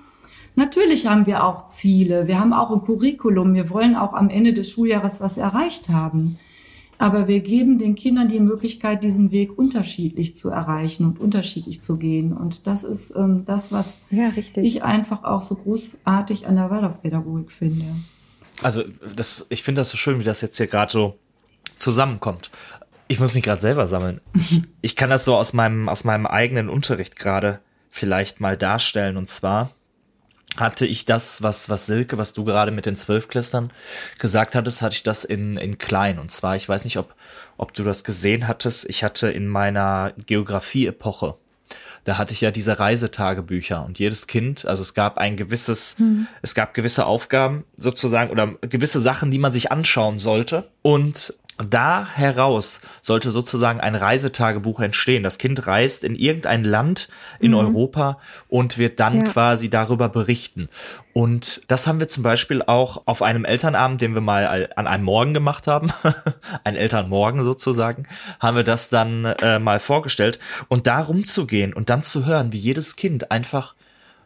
[0.56, 2.28] Natürlich haben wir auch Ziele.
[2.28, 3.54] Wir haben auch ein Curriculum.
[3.54, 6.38] Wir wollen auch am Ende des Schuljahres was erreicht haben.
[6.98, 11.98] Aber wir geben den Kindern die Möglichkeit, diesen Weg unterschiedlich zu erreichen und unterschiedlich zu
[11.98, 12.34] gehen.
[12.34, 17.52] Und das ist ähm, das, was ja, ich einfach auch so großartig an der Waldorfpädagogik
[17.52, 17.86] finde.
[18.64, 18.82] Also
[19.16, 21.20] das, ich finde das so schön, wie das jetzt hier gerade so
[21.80, 22.52] zusammenkommt.
[23.08, 24.22] Ich muss mich gerade selber sammeln.
[24.82, 27.60] ich kann das so aus meinem, aus meinem eigenen Unterricht gerade
[27.90, 29.18] vielleicht mal darstellen.
[29.18, 29.72] Und zwar
[30.56, 33.72] hatte ich das, was, was Silke, was du gerade mit den Zwölfklästern
[34.20, 36.20] gesagt hattest, hatte ich das in, in klein.
[36.20, 37.16] Und zwar, ich weiß nicht, ob,
[37.58, 41.36] ob du das gesehen hattest, ich hatte in meiner Geografie-Epoche,
[42.08, 46.28] da hatte ich ja diese Reisetagebücher und jedes Kind, also es gab ein gewisses, mhm.
[46.42, 50.70] es gab gewisse Aufgaben sozusagen oder gewisse Sachen, die man sich anschauen sollte.
[50.82, 55.24] Und da heraus sollte sozusagen ein Reisetagebuch entstehen.
[55.24, 57.58] Das Kind reist in irgendein Land in mhm.
[57.58, 59.32] Europa und wird dann ja.
[59.32, 60.70] quasi darüber berichten.
[61.14, 65.04] Und das haben wir zum Beispiel auch auf einem Elternabend, den wir mal an einem
[65.04, 65.92] Morgen gemacht haben,
[66.64, 68.08] ein Elternmorgen sozusagen,
[68.40, 70.38] haben wir das dann äh, mal vorgestellt.
[70.68, 73.74] Und da rumzugehen und dann zu hören, wie jedes Kind einfach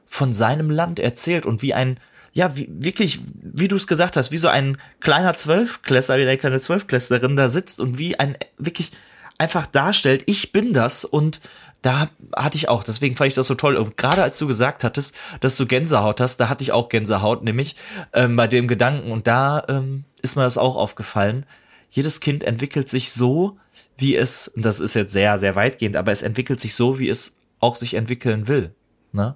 [0.05, 1.97] von seinem Land erzählt und wie ein
[2.33, 6.37] ja, wie, wirklich, wie du es gesagt hast, wie so ein kleiner Zwölfklässler, wie eine
[6.37, 8.91] kleine Zwölfklässlerin da sitzt und wie ein wirklich
[9.37, 11.41] einfach darstellt, ich bin das und
[11.81, 13.75] da hatte ich auch, deswegen fand ich das so toll.
[13.75, 17.43] Und gerade als du gesagt hattest, dass du Gänsehaut hast, da hatte ich auch Gänsehaut,
[17.43, 17.75] nämlich
[18.13, 19.11] ähm, bei dem Gedanken.
[19.11, 21.45] Und da ähm, ist mir das auch aufgefallen.
[21.89, 23.57] Jedes Kind entwickelt sich so,
[23.97, 27.09] wie es, und das ist jetzt sehr, sehr weitgehend, aber es entwickelt sich so, wie
[27.09, 28.75] es auch sich entwickeln will.
[29.11, 29.35] Ne?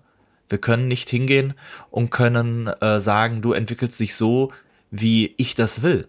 [0.49, 1.53] Wir können nicht hingehen
[1.89, 4.51] und können äh, sagen, du entwickelst dich so,
[4.91, 6.07] wie ich das will.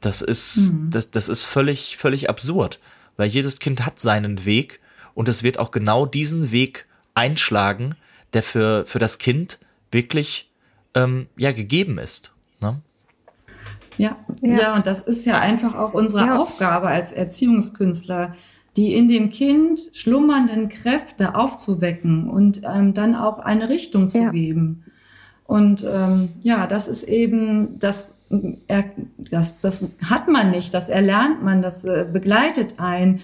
[0.00, 0.90] Das ist, mhm.
[0.90, 2.80] das, das ist völlig, völlig absurd,
[3.16, 4.80] weil jedes Kind hat seinen Weg
[5.14, 7.96] und es wird auch genau diesen Weg einschlagen,
[8.32, 9.58] der für, für das Kind
[9.90, 10.50] wirklich
[10.94, 12.32] ähm, ja gegeben ist.
[12.60, 12.80] Ne?
[13.96, 16.38] Ja, ja, ja, und das ist ja einfach auch unsere ja.
[16.38, 18.36] Aufgabe als Erziehungskünstler,
[18.78, 24.30] die in dem Kind schlummernden Kräfte aufzuwecken und ähm, dann auch eine Richtung zu ja.
[24.30, 24.84] geben.
[25.46, 28.14] Und ähm, ja, das ist eben, das,
[28.68, 28.84] er,
[29.32, 33.20] das, das hat man nicht, das erlernt man, das äh, begleitet ein.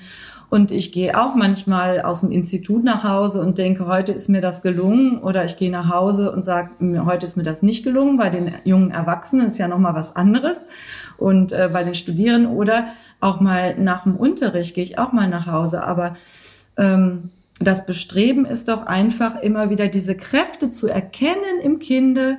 [0.54, 4.40] Und ich gehe auch manchmal aus dem Institut nach Hause und denke, heute ist mir
[4.40, 5.18] das gelungen.
[5.18, 6.70] Oder ich gehe nach Hause und sage,
[7.04, 8.18] heute ist mir das nicht gelungen.
[8.18, 10.60] Bei den jungen Erwachsenen ist ja nochmal was anderes.
[11.18, 12.86] Und äh, bei den Studierenden oder
[13.18, 15.82] auch mal nach dem Unterricht gehe ich auch mal nach Hause.
[15.82, 16.16] Aber
[16.76, 22.36] ähm, das Bestreben ist doch einfach immer wieder diese Kräfte zu erkennen im Kinde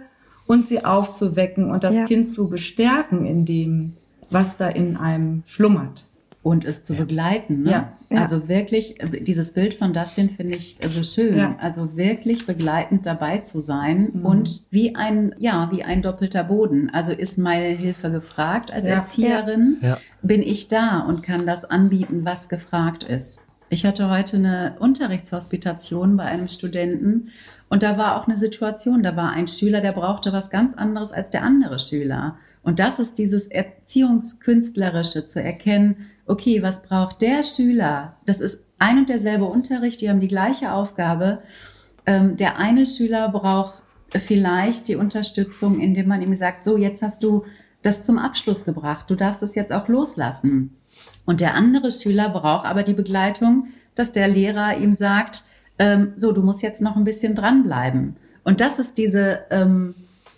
[0.47, 2.05] und sie aufzuwecken und das ja.
[2.05, 3.97] Kind zu bestärken in dem,
[4.29, 6.14] was da in einem schlummert
[6.45, 7.63] und es zu begleiten.
[7.63, 7.71] Ne?
[7.71, 8.21] Ja, ja.
[8.21, 11.39] Also wirklich, äh, dieses Bild von Dustin finde ich so schön.
[11.39, 11.55] Ja.
[11.59, 14.25] Also wirklich begleitend dabei zu sein mhm.
[14.27, 16.91] und wie ein, ja, wie ein doppelter Boden.
[16.93, 19.77] Also ist meine Hilfe gefragt als Erzieherin,
[20.21, 23.41] bin ich da und kann das anbieten, was gefragt ist.
[23.69, 27.29] Ich hatte heute eine Unterrichtshospitation bei einem Studenten
[27.69, 31.11] und da war auch eine Situation, da war ein Schüler, der brauchte was ganz anderes
[31.11, 32.37] als der andere Schüler.
[32.65, 38.17] Und das ist dieses Erziehungskünstlerische zu erkennen, okay, was braucht der Schüler?
[38.25, 41.43] Das ist ein und derselbe Unterricht, die haben die gleiche Aufgabe.
[42.07, 47.21] Ähm, der eine Schüler braucht vielleicht die Unterstützung, indem man ihm sagt, so, jetzt hast
[47.21, 47.45] du
[47.83, 50.75] das zum Abschluss gebracht, du darfst es jetzt auch loslassen.
[51.25, 55.43] Und der andere Schüler braucht aber die Begleitung, dass der Lehrer ihm sagt,
[55.77, 58.15] ähm, so, du musst jetzt noch ein bisschen dranbleiben.
[58.43, 59.93] Und das ist diese, ähm,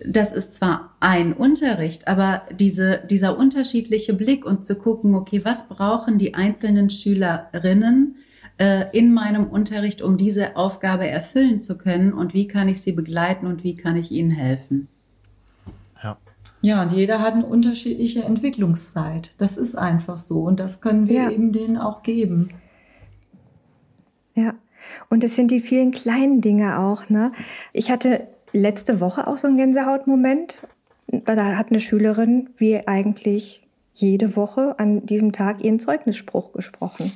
[0.06, 5.68] das ist zwar ein Unterricht, aber diese, dieser unterschiedliche Blick und zu gucken, okay, was
[5.68, 8.18] brauchen die einzelnen Schülerinnen
[8.58, 12.92] äh, in meinem Unterricht, um diese Aufgabe erfüllen zu können und wie kann ich sie
[12.92, 14.88] begleiten und wie kann ich ihnen helfen?
[16.04, 16.18] Ja.
[16.62, 19.34] Ja, und jeder hat eine unterschiedliche Entwicklungszeit.
[19.38, 21.30] Das ist einfach so und das können wir ja.
[21.30, 22.50] eben denen auch geben.
[24.34, 24.54] Ja.
[25.10, 27.10] Und es sind die vielen kleinen Dinge auch.
[27.10, 27.32] Ne?
[27.74, 30.62] Ich hatte letzte Woche auch so einen Gänsehautmoment.
[31.08, 37.12] Da hat eine Schülerin wie eigentlich jede Woche an diesem Tag ihren Zeugnisspruch gesprochen.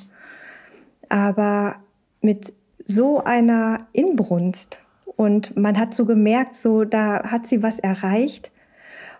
[1.09, 1.75] Aber
[2.21, 2.53] mit
[2.85, 4.79] so einer Inbrunst
[5.15, 8.51] und man hat so gemerkt, so da hat sie was erreicht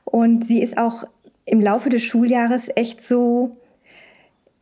[0.05, 1.03] und sie ist auch
[1.45, 3.57] im Laufe des Schuljahres echt so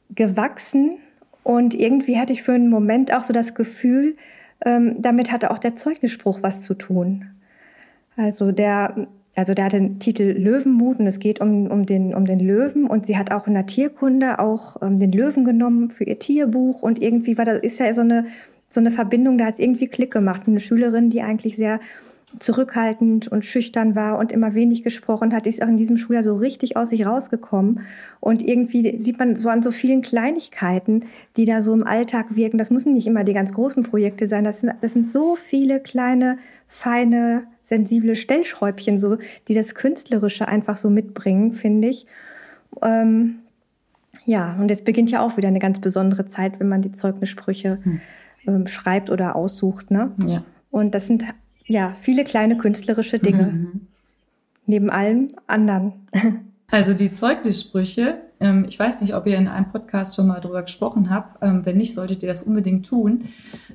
[0.09, 0.95] gewachsen
[1.43, 4.17] und irgendwie hatte ich für einen Moment auch so das Gefühl,
[4.65, 7.38] ähm, damit hatte auch der Zeugnisspruch was zu tun.
[8.19, 12.25] Also der, also der hat den Titel Löwenmut und es geht um, um, den, um
[12.25, 16.03] den Löwen und sie hat auch in der Tierkunde auch ähm, den Löwen genommen für
[16.03, 18.25] ihr Tierbuch und irgendwie war da ist ja so eine,
[18.69, 20.43] so eine Verbindung, da hat es irgendwie Klick gemacht.
[20.47, 21.79] Eine Schülerin, die eigentlich sehr
[22.37, 26.35] zurückhaltend und schüchtern war und immer wenig gesprochen hat, ist auch in diesem Schuljahr so
[26.35, 27.81] richtig aus sich rausgekommen.
[28.19, 31.05] Und irgendwie sieht man so an so vielen Kleinigkeiten,
[31.37, 32.59] die da so im Alltag wirken.
[32.59, 34.43] Das müssen nicht immer die ganz großen Projekte sein.
[34.43, 39.17] Das sind, das sind so viele kleine, feine, sensible Stellschräubchen, so,
[39.47, 42.07] die das Künstlerische einfach so mitbringen, finde ich.
[42.81, 43.39] Ähm,
[44.25, 47.77] ja, und jetzt beginnt ja auch wieder eine ganz besondere Zeit, wenn man die Zeugnissprüche
[47.83, 48.01] hm.
[48.47, 49.91] ähm, schreibt oder aussucht.
[49.91, 50.11] Ne?
[50.25, 50.43] Ja.
[50.71, 51.23] Und das sind
[51.65, 53.43] ja, viele kleine künstlerische Dinge.
[53.43, 53.81] Mhm.
[54.65, 55.93] Neben allem anderen.
[56.71, 60.61] Also die Zeugnissprüche, ähm, ich weiß nicht, ob ihr in einem Podcast schon mal drüber
[60.61, 61.43] gesprochen habt.
[61.43, 63.25] Ähm, wenn nicht, solltet ihr das unbedingt tun.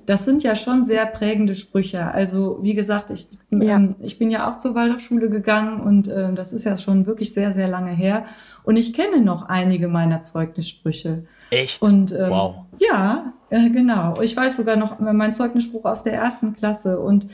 [0.07, 2.11] Das sind ja schon sehr prägende Sprüche.
[2.11, 3.77] Also wie gesagt, ich, ja.
[3.77, 7.35] ähm, ich bin ja auch zur Waldorfschule gegangen und äh, das ist ja schon wirklich
[7.35, 8.25] sehr, sehr lange her.
[8.65, 11.27] Und ich kenne noch einige meiner Zeugnissprüche.
[11.51, 11.83] Echt?
[11.83, 12.55] Und ähm, wow.
[12.79, 14.21] ja, äh, genau.
[14.23, 17.29] Ich weiß sogar noch mein Zeugnisspruch aus der ersten Klasse und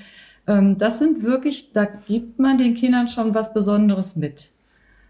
[0.47, 4.51] ähm, das sind wirklich, da gibt man den Kindern schon was Besonderes mit.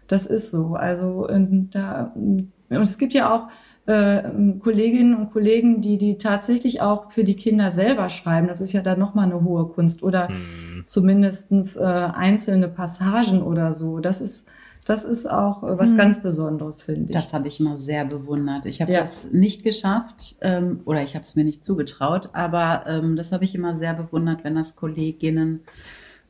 [0.07, 0.75] Das ist so.
[0.75, 3.47] Also da, und es gibt ja auch
[3.85, 4.23] äh,
[4.59, 8.47] Kolleginnen und Kollegen, die die tatsächlich auch für die Kinder selber schreiben.
[8.47, 10.83] Das ist ja dann nochmal eine hohe Kunst oder hm.
[10.85, 13.99] zumindestens äh, einzelne Passagen oder so.
[13.99, 14.45] Das ist
[14.85, 15.97] das ist auch äh, was hm.
[15.97, 17.11] ganz Besonderes, finde ich.
[17.11, 18.65] Das habe ich immer sehr bewundert.
[18.65, 19.01] Ich habe ja.
[19.01, 23.43] das nicht geschafft ähm, oder ich habe es mir nicht zugetraut, aber ähm, das habe
[23.43, 25.61] ich immer sehr bewundert, wenn das Kolleginnen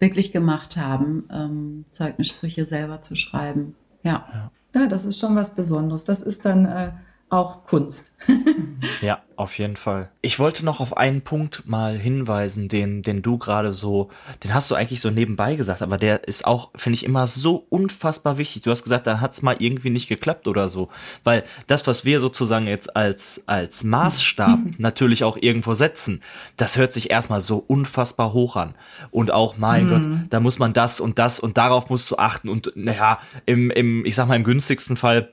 [0.02, 3.76] wirklich gemacht haben, ähm, Zeugnissprüche selber zu schreiben.
[4.04, 4.52] Ja.
[4.74, 4.88] ja.
[4.88, 6.04] das ist schon was Besonderes.
[6.04, 6.92] Das ist dann äh,
[7.32, 8.14] auch Kunst.
[9.02, 10.12] ja, auf jeden Fall.
[10.22, 14.10] Ich wollte noch auf einen Punkt mal hinweisen, den, den du gerade so,
[14.44, 17.66] den hast du eigentlich so nebenbei gesagt, aber der ist auch, finde ich, immer so
[17.70, 18.64] unfassbar wichtig.
[18.64, 20.90] Du hast gesagt, dann hat's mal irgendwie nicht geklappt oder so.
[21.24, 26.22] Weil das, was wir sozusagen jetzt als, als Maßstab natürlich auch irgendwo setzen,
[26.58, 28.76] das hört sich erstmal so unfassbar hoch an.
[29.10, 29.90] Und auch, mein mhm.
[29.90, 32.50] Gott, da muss man das und das und darauf musst du achten.
[32.50, 35.32] Und naja, im, im, ich sag mal, im günstigsten Fall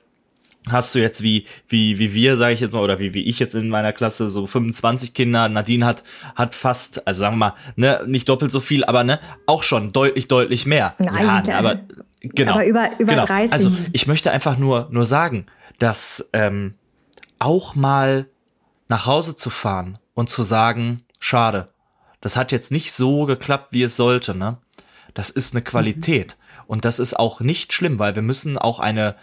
[0.73, 3.39] hast du jetzt wie wie wie wir sage ich jetzt mal oder wie wie ich
[3.39, 6.05] jetzt in meiner Klasse so 25 Kinder Nadine hat
[6.35, 9.93] hat fast also sagen wir mal ne nicht doppelt so viel aber ne auch schon
[9.93, 10.95] deutlich deutlich mehr.
[10.99, 11.81] Nein, ja, aber
[12.21, 12.53] genau.
[12.53, 13.27] aber über über genau.
[13.27, 15.47] 30 also ich möchte einfach nur nur sagen
[15.79, 16.75] dass ähm,
[17.39, 18.27] auch mal
[18.89, 21.67] nach Hause zu fahren und zu sagen schade
[22.21, 24.59] das hat jetzt nicht so geklappt wie es sollte ne?
[25.15, 26.37] Das ist eine Qualität.
[26.39, 26.65] Mhm.
[26.67, 29.17] und das ist auch nicht schlimm weil wir müssen auch eine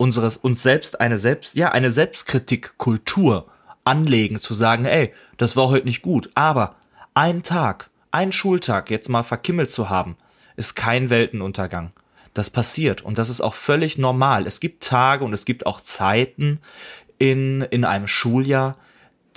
[0.00, 3.48] unseres, uns selbst eine selbst, ja, eine Selbstkritikkultur
[3.84, 6.76] anlegen, zu sagen, ey, das war heute nicht gut, aber
[7.12, 10.16] ein Tag, ein Schultag jetzt mal verkimmelt zu haben,
[10.56, 11.90] ist kein Weltenuntergang.
[12.32, 14.46] Das passiert und das ist auch völlig normal.
[14.46, 16.60] Es gibt Tage und es gibt auch Zeiten
[17.18, 18.78] in, in einem Schuljahr,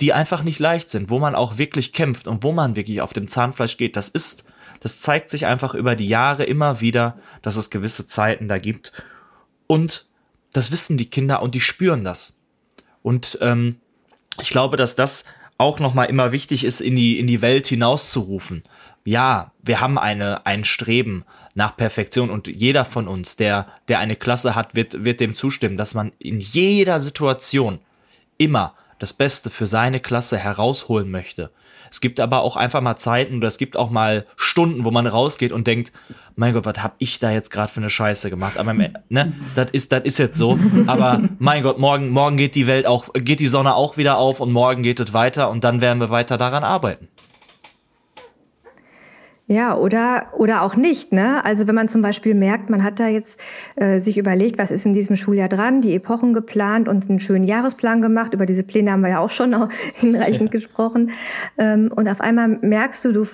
[0.00, 3.12] die einfach nicht leicht sind, wo man auch wirklich kämpft und wo man wirklich auf
[3.12, 3.96] dem Zahnfleisch geht.
[3.96, 4.46] Das ist,
[4.80, 8.92] das zeigt sich einfach über die Jahre immer wieder, dass es gewisse Zeiten da gibt.
[9.66, 10.06] Und
[10.54, 12.38] das wissen die Kinder und die spüren das.
[13.02, 13.76] Und ähm,
[14.40, 15.24] ich glaube, dass das
[15.58, 18.64] auch nochmal immer wichtig ist, in die, in die Welt hinauszurufen.
[19.04, 21.24] Ja, wir haben eine, ein Streben
[21.54, 25.76] nach Perfektion und jeder von uns, der, der eine Klasse hat, wird, wird dem zustimmen,
[25.76, 27.78] dass man in jeder Situation
[28.38, 31.50] immer das Beste für seine Klasse herausholen möchte.
[31.94, 35.06] Es gibt aber auch einfach mal Zeiten oder es gibt auch mal Stunden, wo man
[35.06, 35.92] rausgeht und denkt,
[36.34, 38.58] mein Gott, was habe ich da jetzt gerade für eine Scheiße gemacht?
[38.58, 42.66] Aber ne, das ist das ist jetzt so, aber mein Gott, morgen morgen geht die
[42.66, 45.80] Welt auch geht die Sonne auch wieder auf und morgen geht es weiter und dann
[45.80, 47.06] werden wir weiter daran arbeiten.
[49.46, 51.12] Ja, oder, oder auch nicht.
[51.12, 51.44] Ne?
[51.44, 53.38] Also wenn man zum Beispiel merkt, man hat da jetzt
[53.76, 57.44] äh, sich überlegt, was ist in diesem Schuljahr dran, die Epochen geplant und einen schönen
[57.44, 58.32] Jahresplan gemacht.
[58.32, 60.60] Über diese Pläne haben wir ja auch schon auch hinreichend ja.
[60.60, 61.10] gesprochen.
[61.58, 63.26] Ähm, und auf einmal merkst du, du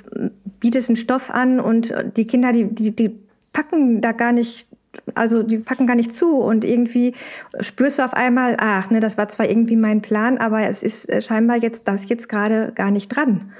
[0.58, 3.16] bietest einen Stoff an und die Kinder, die, die, die
[3.52, 4.66] packen da gar nicht
[5.14, 7.14] also die packen gar nicht zu und irgendwie
[7.60, 11.08] spürst du auf einmal, ach, ne, das war zwar irgendwie mein Plan, aber es ist
[11.08, 13.52] äh, scheinbar jetzt das jetzt gerade gar nicht dran.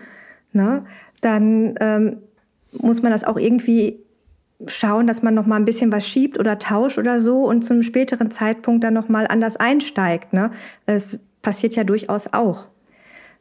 [0.53, 0.85] Ne?
[1.21, 2.17] Dann ähm,
[2.73, 4.01] muss man das auch irgendwie
[4.67, 7.73] schauen, dass man noch mal ein bisschen was schiebt oder tauscht oder so und zu
[7.73, 10.33] einem späteren Zeitpunkt dann noch mal anders einsteigt.
[10.33, 10.51] Ne?
[10.87, 12.69] Das passiert ja durchaus auch.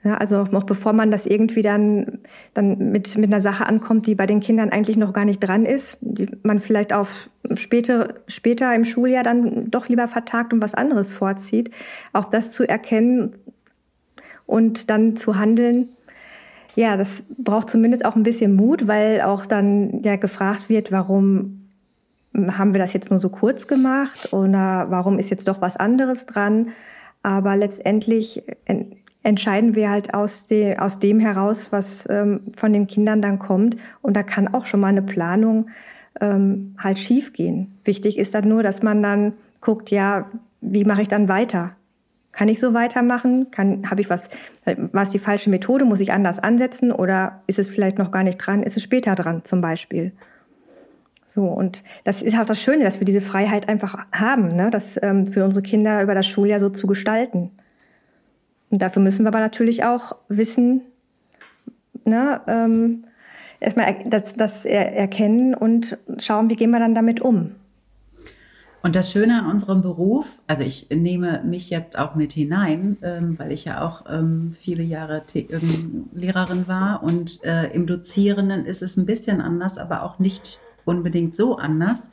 [0.01, 2.19] Ja, also noch bevor man das irgendwie dann,
[2.53, 5.65] dann mit, mit einer Sache ankommt, die bei den Kindern eigentlich noch gar nicht dran
[5.65, 10.73] ist, die man vielleicht auf später, später im Schuljahr dann doch lieber vertagt und was
[10.73, 11.71] anderes vorzieht,
[12.13, 13.33] auch das zu erkennen
[14.45, 15.89] und dann zu handeln,
[16.75, 21.59] ja, das braucht zumindest auch ein bisschen Mut, weil auch dann ja gefragt wird, warum
[22.35, 26.25] haben wir das jetzt nur so kurz gemacht oder warum ist jetzt doch was anderes
[26.25, 26.69] dran.
[27.23, 28.43] Aber letztendlich
[29.23, 33.75] entscheiden wir halt aus, de, aus dem heraus, was ähm, von den Kindern dann kommt.
[34.01, 35.69] Und da kann auch schon mal eine Planung
[36.21, 37.79] ähm, halt schief gehen.
[37.83, 40.29] Wichtig ist dann nur, dass man dann guckt, ja,
[40.61, 41.75] wie mache ich dann weiter?
[42.31, 43.51] Kann ich so weitermachen?
[43.51, 44.29] Kann, habe ich was,
[44.65, 45.85] war es die falsche Methode?
[45.85, 46.91] Muss ich anders ansetzen?
[46.91, 48.63] Oder ist es vielleicht noch gar nicht dran?
[48.63, 50.13] Ist es später dran, zum Beispiel?
[51.25, 54.71] So, und das ist auch das Schöne, dass wir diese Freiheit einfach haben, ne?
[54.71, 57.51] das ähm, für unsere Kinder über das Schuljahr so zu gestalten.
[58.71, 60.81] Und dafür müssen wir aber natürlich auch wissen,
[62.05, 63.05] ne, ähm,
[63.59, 67.55] erstmal das, das erkennen und schauen, wie gehen wir dann damit um.
[68.81, 73.37] Und das Schöne an unserem Beruf, also ich nehme mich jetzt auch mit hinein, ähm,
[73.37, 78.81] weil ich ja auch ähm, viele Jahre ähm, Lehrerin war und äh, im Dozierenden ist
[78.81, 82.09] es ein bisschen anders, aber auch nicht unbedingt so anders.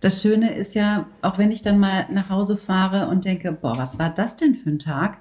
[0.00, 3.76] Das Schöne ist ja, auch wenn ich dann mal nach Hause fahre und denke, boah,
[3.76, 5.18] was war das denn für ein Tag?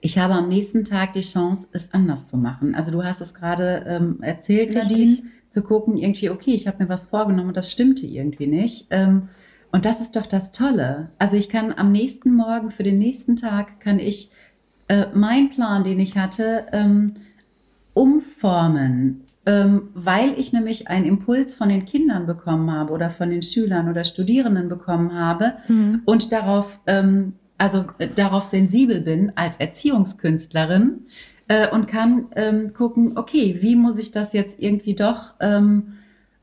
[0.00, 2.74] Ich habe am nächsten Tag die Chance, es anders zu machen.
[2.74, 5.18] Also du hast es gerade ähm, erzählt, Nadine,
[5.50, 8.88] zu gucken, irgendwie, okay, ich habe mir was vorgenommen das stimmte irgendwie nicht.
[8.90, 9.28] Ähm,
[9.70, 11.10] und das ist doch das Tolle.
[11.18, 14.30] Also ich kann am nächsten Morgen, für den nächsten Tag, kann ich
[14.88, 17.14] äh, meinen Plan, den ich hatte, ähm,
[17.92, 23.42] umformen, ähm, weil ich nämlich einen Impuls von den Kindern bekommen habe oder von den
[23.42, 26.02] Schülern oder Studierenden bekommen habe mhm.
[26.04, 31.06] und darauf, ähm, also äh, darauf sensibel bin als Erziehungskünstlerin
[31.48, 35.97] äh, und kann ähm, gucken, okay, wie muss ich das jetzt irgendwie doch ähm,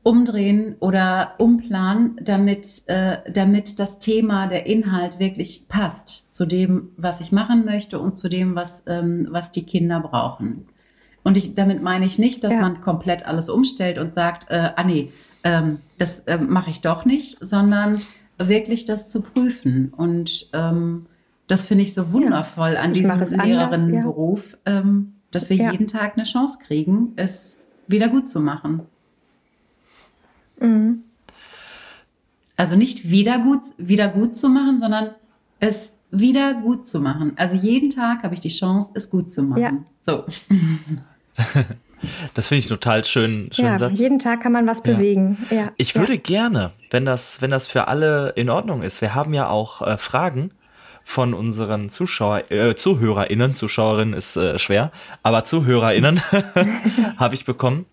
[0.06, 7.20] umdrehen oder umplanen, damit, äh, damit das Thema, der Inhalt wirklich passt zu dem, was
[7.20, 10.68] ich machen möchte und zu dem, was, ähm, was die Kinder brauchen.
[11.24, 12.60] Und ich, damit meine ich nicht, dass ja.
[12.60, 15.10] man komplett alles umstellt und sagt, äh, ah nee,
[15.42, 18.00] ähm, das äh, mache ich doch nicht, sondern
[18.38, 19.92] wirklich das zu prüfen.
[19.96, 21.06] Und ähm,
[21.48, 22.80] das finde ich so wundervoll ja.
[22.80, 24.78] an diesem Lehrerinnenberuf, ja.
[24.78, 28.82] ähm, dass wir jeden Tag eine Chance kriegen, es wieder gut zu machen.
[30.66, 31.02] Mhm.
[32.56, 35.10] Also nicht wieder gut, wieder gut zu machen, sondern
[35.60, 37.32] es wieder gut zu machen.
[37.36, 39.62] Also jeden Tag habe ich die Chance, es gut zu machen.
[39.62, 39.72] Ja.
[40.00, 40.24] So.
[42.34, 43.98] Das finde ich total schön, schön ja, Satz.
[43.98, 45.38] Jeden Tag kann man was bewegen.
[45.50, 45.72] Ja.
[45.76, 49.00] Ich würde gerne, wenn das, wenn das für alle in Ordnung ist.
[49.00, 50.52] Wir haben ja auch äh, Fragen
[51.02, 54.92] von unseren Zuschauer, äh, ZuhörerInnen, Zuschauerinnen ist äh, schwer,
[55.22, 56.20] aber ZuhörerInnen
[57.16, 57.86] habe ich bekommen.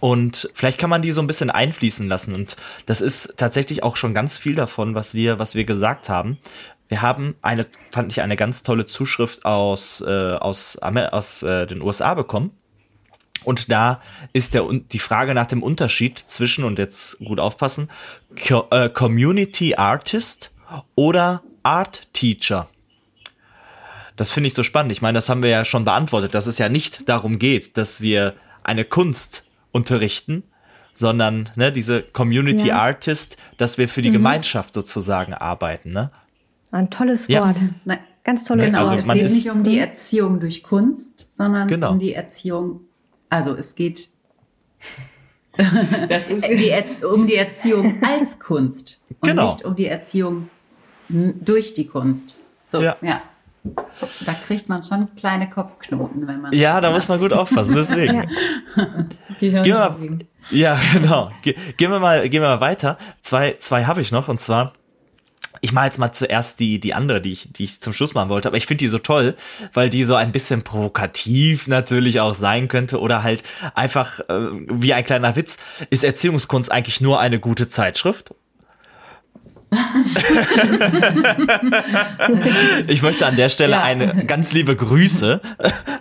[0.00, 2.34] Und vielleicht kann man die so ein bisschen einfließen lassen.
[2.34, 6.38] Und das ist tatsächlich auch schon ganz viel davon, was wir, was wir gesagt haben.
[6.88, 11.82] Wir haben eine, fand ich eine ganz tolle Zuschrift aus, äh, aus, aus äh, den
[11.82, 12.52] USA bekommen.
[13.44, 14.00] Und da
[14.32, 17.90] ist der, die Frage nach dem Unterschied zwischen, und jetzt gut aufpassen,
[18.70, 20.52] äh, Community Artist
[20.94, 22.68] oder Art Teacher.
[24.16, 24.92] Das finde ich so spannend.
[24.92, 28.00] Ich meine, das haben wir ja schon beantwortet, dass es ja nicht darum geht, dass
[28.00, 28.34] wir
[28.64, 29.45] eine Kunst
[29.76, 30.42] unterrichten,
[30.92, 32.78] sondern ne, diese Community ja.
[32.78, 34.14] Artist, dass wir für die mhm.
[34.14, 35.92] Gemeinschaft sozusagen arbeiten.
[35.92, 36.10] Ne?
[36.70, 37.60] Ein tolles Wort.
[37.84, 37.98] Ja.
[38.24, 38.92] ganz tolles genau, Wort.
[38.92, 41.92] Also es geht nicht um die Erziehung durch Kunst, sondern genau.
[41.92, 42.80] um die Erziehung,
[43.28, 44.08] also es geht
[46.08, 46.72] das ist die,
[47.04, 49.46] um die Erziehung als Kunst und genau.
[49.46, 50.50] nicht um die Erziehung
[51.08, 52.36] durch die Kunst.
[52.66, 52.96] So, ja.
[53.00, 53.22] ja.
[54.24, 56.52] Da kriegt man schon kleine Kopfknoten, wenn man.
[56.52, 58.28] Ja, da muss man gut aufpassen, deswegen.
[58.78, 59.06] ja.
[59.38, 60.18] Gehen wir,
[60.50, 61.30] ja, genau.
[61.42, 62.98] Ge gehen wir mal, gehen wir mal weiter.
[63.22, 64.72] Zwei, zwei habe ich noch und zwar
[65.60, 68.28] ich mache jetzt mal zuerst die, die andere, die ich, die ich zum Schluss machen
[68.28, 69.34] wollte, aber ich finde die so toll,
[69.72, 73.42] weil die so ein bisschen provokativ natürlich auch sein könnte oder halt
[73.74, 75.58] einfach äh, wie ein kleiner Witz.
[75.90, 78.34] Ist Erziehungskunst eigentlich nur eine gute Zeitschrift?
[82.86, 83.82] ich möchte an der Stelle ja.
[83.82, 85.40] eine ganz liebe Grüße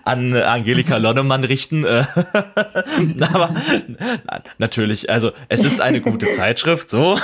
[0.04, 1.84] an Angelika Lonnemann richten.
[1.86, 3.56] Aber
[4.60, 7.20] natürlich, also es ist eine gute Zeitschrift, so.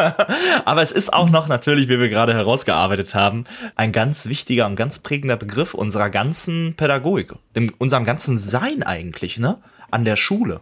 [0.64, 4.76] Aber es ist auch noch natürlich, wie wir gerade herausgearbeitet haben, ein ganz wichtiger und
[4.76, 7.32] ganz prägender Begriff unserer ganzen Pädagogik,
[7.78, 9.58] unserem ganzen Sein eigentlich, ne?
[9.90, 10.60] An der Schule.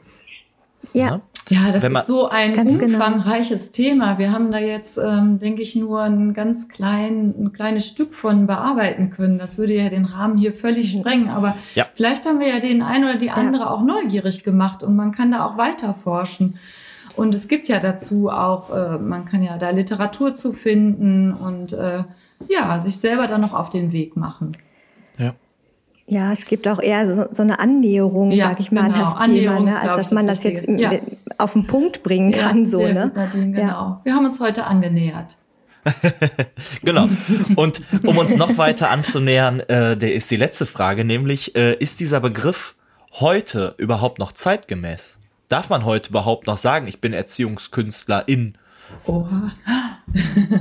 [0.92, 1.10] Ja.
[1.16, 1.20] Ne?
[1.48, 2.84] Ja, das ist so ein genau.
[2.84, 3.88] umfangreiches genau.
[3.88, 4.18] Thema.
[4.18, 8.46] Wir haben da jetzt, ähm, denke ich, nur ein ganz klein, ein kleines Stück von
[8.46, 9.38] bearbeiten können.
[9.38, 11.28] Das würde ja den Rahmen hier völlig sprengen.
[11.28, 11.86] Aber ja.
[11.94, 13.70] vielleicht haben wir ja den einen oder die andere ja.
[13.70, 16.54] auch neugierig gemacht und man kann da auch weiter forschen.
[17.16, 21.72] Und es gibt ja dazu auch, äh, man kann ja da Literatur zu finden und
[21.72, 22.04] äh,
[22.48, 24.56] ja, sich selber dann noch auf den Weg machen.
[25.18, 25.34] Ja.
[26.11, 28.94] Ja, es gibt auch eher so, so eine Annäherung, ja, sag ich mal, genau.
[28.94, 30.90] an das Thema, ne, als dass man das, das jetzt ja.
[31.38, 32.64] auf den Punkt bringen kann.
[32.64, 33.12] Ja, so, ne?
[33.14, 33.68] Nadine, genau.
[33.68, 34.00] Ja.
[34.02, 35.36] Wir haben uns heute angenähert.
[36.82, 37.08] genau.
[37.54, 42.00] Und um uns noch weiter anzunähern, äh, der ist die letzte Frage, nämlich, äh, ist
[42.00, 42.74] dieser Begriff
[43.12, 45.18] heute überhaupt noch zeitgemäß?
[45.48, 48.58] Darf man heute überhaupt noch sagen, ich bin Erziehungskünstlerin?
[49.06, 49.52] Oha.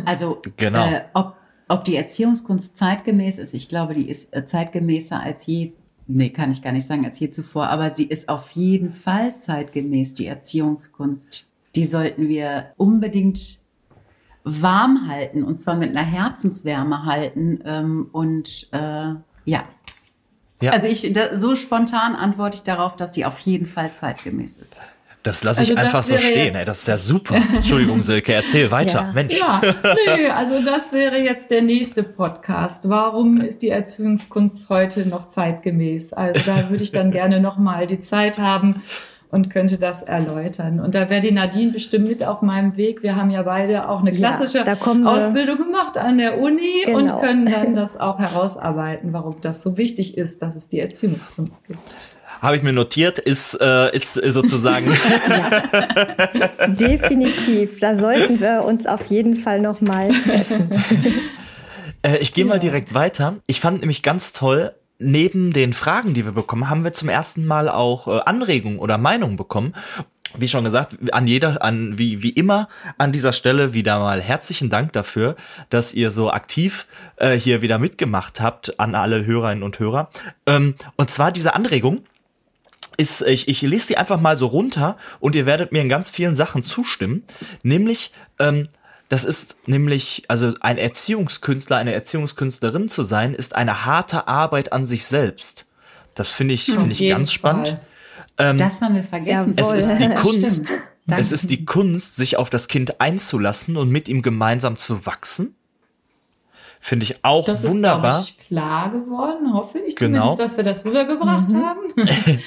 [0.05, 0.85] Also, genau.
[0.85, 1.38] Äh, ob
[1.69, 5.73] ob die Erziehungskunst zeitgemäß ist, ich glaube, die ist äh, zeitgemäßer als je,
[6.07, 9.37] nee, kann ich gar nicht sagen, als je zuvor, aber sie ist auf jeden Fall
[9.37, 11.47] zeitgemäß, die Erziehungskunst.
[11.75, 13.59] Die sollten wir unbedingt
[14.43, 19.13] warm halten und zwar mit einer Herzenswärme halten ähm, und äh,
[19.45, 19.63] ja.
[20.61, 20.71] ja.
[20.71, 24.81] Also ich, da, so spontan antworte ich darauf, dass sie auf jeden Fall zeitgemäß ist.
[25.23, 26.55] Das lasse ich also einfach so stehen.
[26.55, 27.35] Ey, das ist ja super.
[27.53, 28.99] Entschuldigung, Silke, erzähl weiter.
[28.99, 29.11] Ja.
[29.13, 29.37] Mensch.
[29.37, 32.87] Ja, nö, also das wäre jetzt der nächste Podcast.
[32.87, 36.13] Warum ist die Erziehungskunst heute noch zeitgemäß?
[36.13, 38.81] Also da würde ich dann gerne nochmal die Zeit haben
[39.29, 40.79] und könnte das erläutern.
[40.79, 43.03] Und da wäre die Nadine bestimmt mit auf meinem Weg.
[43.03, 46.97] Wir haben ja beide auch eine klassische ja, Ausbildung gemacht an der Uni genau.
[46.97, 51.65] und können dann das auch herausarbeiten, warum das so wichtig ist, dass es die Erziehungskunst
[51.65, 51.81] gibt
[52.41, 54.91] habe ich mir notiert, ist, äh, ist sozusagen.
[55.29, 56.67] ja.
[56.67, 57.79] Definitiv.
[57.79, 60.69] Da sollten wir uns auf jeden Fall nochmal treffen.
[62.01, 63.39] Äh, ich gehe mal direkt weiter.
[63.45, 67.45] Ich fand nämlich ganz toll, neben den Fragen, die wir bekommen, haben wir zum ersten
[67.45, 69.73] Mal auch äh, Anregungen oder Meinungen bekommen.
[70.37, 72.67] Wie schon gesagt, an jeder, an wie wie immer
[72.99, 75.35] an dieser Stelle wieder mal herzlichen Dank dafür,
[75.71, 76.85] dass ihr so aktiv
[77.15, 80.09] äh, hier wieder mitgemacht habt an alle Hörerinnen und Hörer.
[80.45, 82.03] Ähm, und zwar diese Anregung
[82.99, 86.09] ist, ich, ich lese die einfach mal so runter und ihr werdet mir in ganz
[86.09, 87.23] vielen Sachen zustimmen.
[87.63, 88.67] Nämlich, ähm,
[89.07, 94.85] das ist nämlich, also ein Erziehungskünstler, eine Erziehungskünstlerin zu sein, ist eine harte Arbeit an
[94.85, 95.65] sich selbst.
[96.13, 97.79] Das finde ich, finde ich ganz spannend.
[98.37, 99.53] Ähm, das haben wir vergessen.
[99.55, 100.73] Es ist die Kunst,
[101.07, 105.55] es ist die Kunst, sich auf das Kind einzulassen und mit ihm gemeinsam zu wachsen.
[106.79, 108.21] Finde ich auch das wunderbar.
[108.21, 110.21] Ist, ich, klar geworden, hoffe ich genau.
[110.21, 111.65] zumindest, dass wir das rübergebracht mhm.
[111.65, 111.81] haben.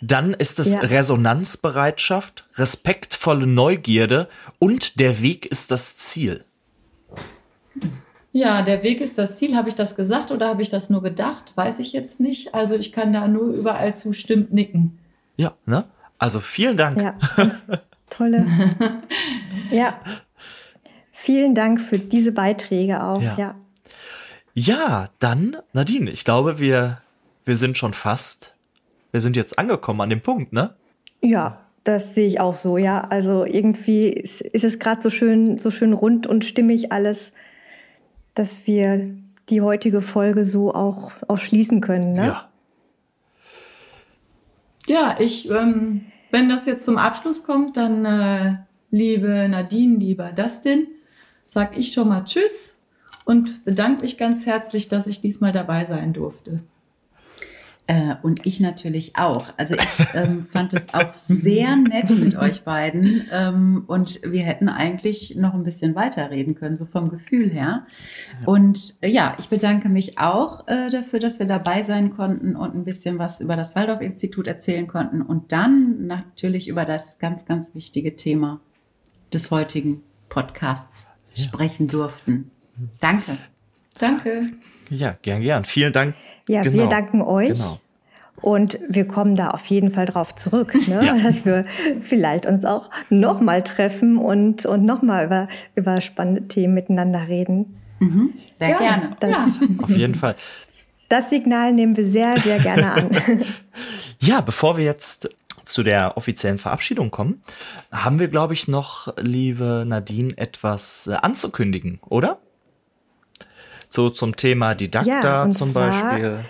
[0.00, 0.80] Dann ist es ja.
[0.80, 4.28] Resonanzbereitschaft, respektvolle Neugierde
[4.58, 6.44] und der Weg ist das Ziel.
[8.32, 9.56] Ja, der Weg ist das Ziel.
[9.56, 11.52] Habe ich das gesagt oder habe ich das nur gedacht?
[11.56, 12.54] Weiß ich jetzt nicht.
[12.54, 14.98] Also ich kann da nur überall zustimmt nicken.
[15.36, 15.84] Ja, ne?
[16.18, 17.00] Also vielen Dank.
[17.00, 17.16] Ja,
[18.10, 18.46] tolle.
[19.70, 19.98] ja.
[21.12, 23.22] Vielen Dank für diese Beiträge auch.
[23.22, 23.34] Ja.
[23.38, 23.54] ja.
[24.58, 27.00] Ja, dann, Nadine, ich glaube, wir,
[27.44, 28.56] wir sind schon fast,
[29.12, 30.74] wir sind jetzt angekommen an dem Punkt, ne?
[31.22, 33.02] Ja, das sehe ich auch so, ja.
[33.02, 37.32] Also irgendwie ist, ist es gerade so schön, so schön rund und stimmig alles,
[38.34, 39.14] dass wir
[39.48, 42.26] die heutige Folge so auch, auch schließen können, ne?
[42.26, 42.48] Ja.
[44.88, 48.56] Ja, ich, ähm, wenn das jetzt zum Abschluss kommt, dann, äh,
[48.90, 50.88] liebe Nadine, lieber Dustin,
[51.46, 52.77] sag ich schon mal Tschüss
[53.28, 56.60] und bedanke mich ganz herzlich, dass ich diesmal dabei sein durfte.
[57.86, 59.48] Äh, und ich natürlich auch.
[59.58, 63.26] Also ich ähm, fand es auch sehr nett mit euch beiden.
[63.30, 67.86] Ähm, und wir hätten eigentlich noch ein bisschen weiterreden können, so vom Gefühl her.
[68.46, 72.74] Und äh, ja, ich bedanke mich auch äh, dafür, dass wir dabei sein konnten und
[72.74, 75.20] ein bisschen was über das Waldorf-Institut erzählen konnten.
[75.20, 78.62] Und dann natürlich über das ganz, ganz wichtige Thema
[79.34, 80.00] des heutigen
[80.30, 81.44] Podcasts ja.
[81.44, 82.52] sprechen durften.
[83.00, 83.38] Danke.
[83.98, 84.46] Danke.
[84.90, 85.64] Ja, gern, gern.
[85.64, 86.14] Vielen Dank
[86.48, 86.76] ja, genau.
[86.76, 87.50] wir danken euch.
[87.50, 87.80] Genau.
[88.40, 91.04] Und wir kommen da auf jeden Fall drauf zurück, ne?
[91.04, 91.18] ja.
[91.22, 91.66] dass wir
[92.00, 97.76] vielleicht uns auch nochmal treffen und, und nochmal über, über spannende Themen miteinander reden.
[97.98, 98.32] Mhm.
[98.58, 99.16] Sehr ja, gerne.
[99.20, 99.48] Das, ja.
[99.82, 100.36] Auf jeden Fall.
[101.08, 103.10] Das Signal nehmen wir sehr, sehr gerne an.
[104.20, 105.28] ja, bevor wir jetzt
[105.64, 107.42] zu der offiziellen Verabschiedung kommen,
[107.90, 112.38] haben wir, glaube ich, noch, liebe Nadine, etwas äh, anzukündigen, oder?
[113.88, 116.44] So zum Thema Didakta ja, zum Beispiel.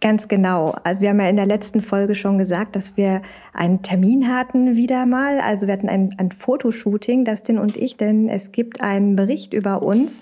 [0.00, 0.76] Ganz genau.
[0.84, 3.22] Also wir haben ja in der letzten Folge schon gesagt, dass wir
[3.52, 5.40] einen Termin hatten wieder mal.
[5.40, 9.82] Also wir hatten ein, ein Fotoshooting, Dustin und ich, denn es gibt einen Bericht über
[9.82, 10.20] uns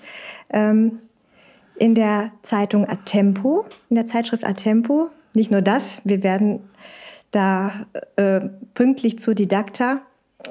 [0.51, 0.99] ähm,
[1.75, 5.09] in der Zeitung Atempo, in der Zeitschrift Atempo.
[5.35, 6.61] Nicht nur das, wir werden
[7.29, 8.41] da äh,
[8.73, 10.01] pünktlich zur Didakta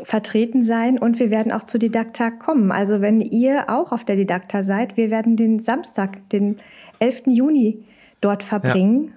[0.05, 2.72] vertreten sein und wir werden auch zur Didakta kommen.
[2.72, 6.57] Also wenn ihr auch auf der Didakta seid, wir werden den Samstag, den
[6.99, 7.22] 11.
[7.26, 7.84] Juni
[8.20, 9.12] dort verbringen ja.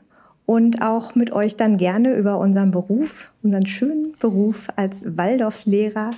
[0.46, 6.12] und auch mit euch dann gerne über unseren Beruf, unseren schönen Beruf als Waldorflehrer,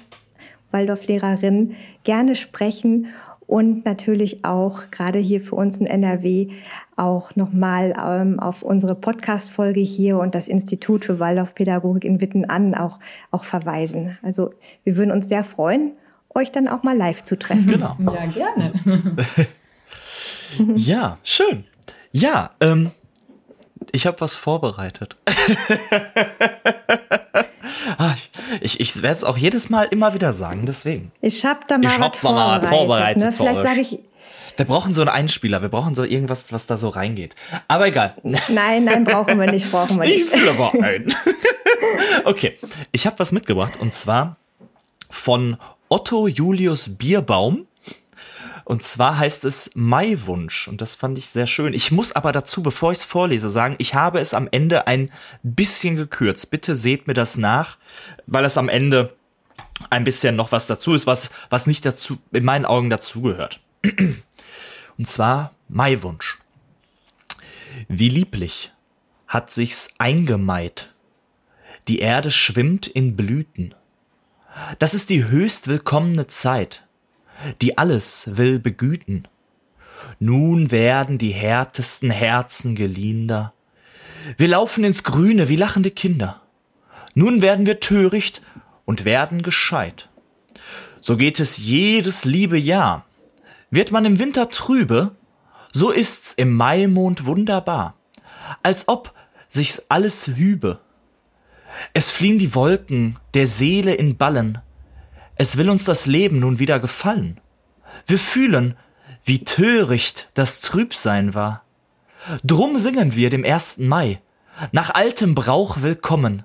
[0.71, 3.07] Waldorflehrerin gerne sprechen
[3.51, 6.47] und natürlich auch gerade hier für uns in NRW
[6.95, 12.73] auch nochmal ähm, auf unsere Podcast-Folge hier und das Institut für Waldorfpädagogik in Witten an
[12.73, 12.97] auch,
[13.29, 14.17] auch verweisen.
[14.21, 14.53] Also
[14.85, 15.91] wir würden uns sehr freuen,
[16.33, 17.67] euch dann auch mal live zu treffen.
[17.67, 17.97] Genau.
[17.99, 19.25] Ja, gerne.
[20.77, 21.65] ja, schön.
[22.13, 22.91] Ja, ähm,
[23.91, 25.17] ich habe was vorbereitet.
[28.61, 31.11] ich ich, werde es auch jedes Mal immer wieder sagen, deswegen.
[31.21, 33.23] Ich habe da mal, ich hab was, da mal was vorbereitet.
[33.23, 33.31] Ne?
[33.31, 33.99] Vielleicht sage ich.
[34.57, 37.35] Wir brauchen so einen Einspieler, wir brauchen so irgendwas, was da so reingeht.
[37.67, 38.13] Aber egal.
[38.23, 40.25] Nein, nein, brauchen wir nicht, brauchen wir nicht.
[40.25, 41.13] Ich will aber einen.
[42.25, 42.57] okay,
[42.91, 44.37] ich habe was mitgebracht und zwar
[45.09, 45.57] von
[45.89, 47.65] Otto Julius Bierbaum.
[48.71, 51.73] Und zwar heißt es Maiwunsch und das fand ich sehr schön.
[51.73, 55.11] Ich muss aber dazu, bevor ich es vorlese, sagen, ich habe es am Ende ein
[55.43, 56.51] bisschen gekürzt.
[56.51, 57.77] Bitte seht mir das nach,
[58.27, 59.13] weil es am Ende
[59.89, 63.59] ein bisschen noch was dazu ist, was, was nicht dazu, in meinen Augen dazugehört.
[64.97, 66.39] Und zwar Maiwunsch.
[67.89, 68.71] Wie lieblich
[69.27, 70.93] hat sich's eingemeit.
[71.89, 73.75] Die Erde schwimmt in Blüten.
[74.79, 76.85] Das ist die höchst willkommene Zeit
[77.61, 79.27] die alles will begüten.
[80.19, 83.53] Nun werden die härtesten Herzen geliehender.
[84.37, 86.41] Wir laufen ins Grüne wie lachende Kinder.
[87.13, 88.41] Nun werden wir töricht
[88.85, 90.09] und werden gescheit.
[91.01, 93.05] So geht es jedes liebe Jahr.
[93.69, 95.15] Wird man im Winter trübe,
[95.71, 97.95] so ist's im Maimond wunderbar,
[98.61, 99.13] als ob
[99.47, 100.79] sich's alles hübe.
[101.93, 104.59] Es fliehen die Wolken der Seele in Ballen,
[105.41, 107.41] es will uns das Leben nun wieder gefallen.
[108.05, 108.77] Wir fühlen,
[109.23, 111.63] wie töricht das Trübsein war.
[112.43, 114.21] Drum singen wir dem ersten Mai,
[114.71, 116.43] nach altem Brauch willkommen.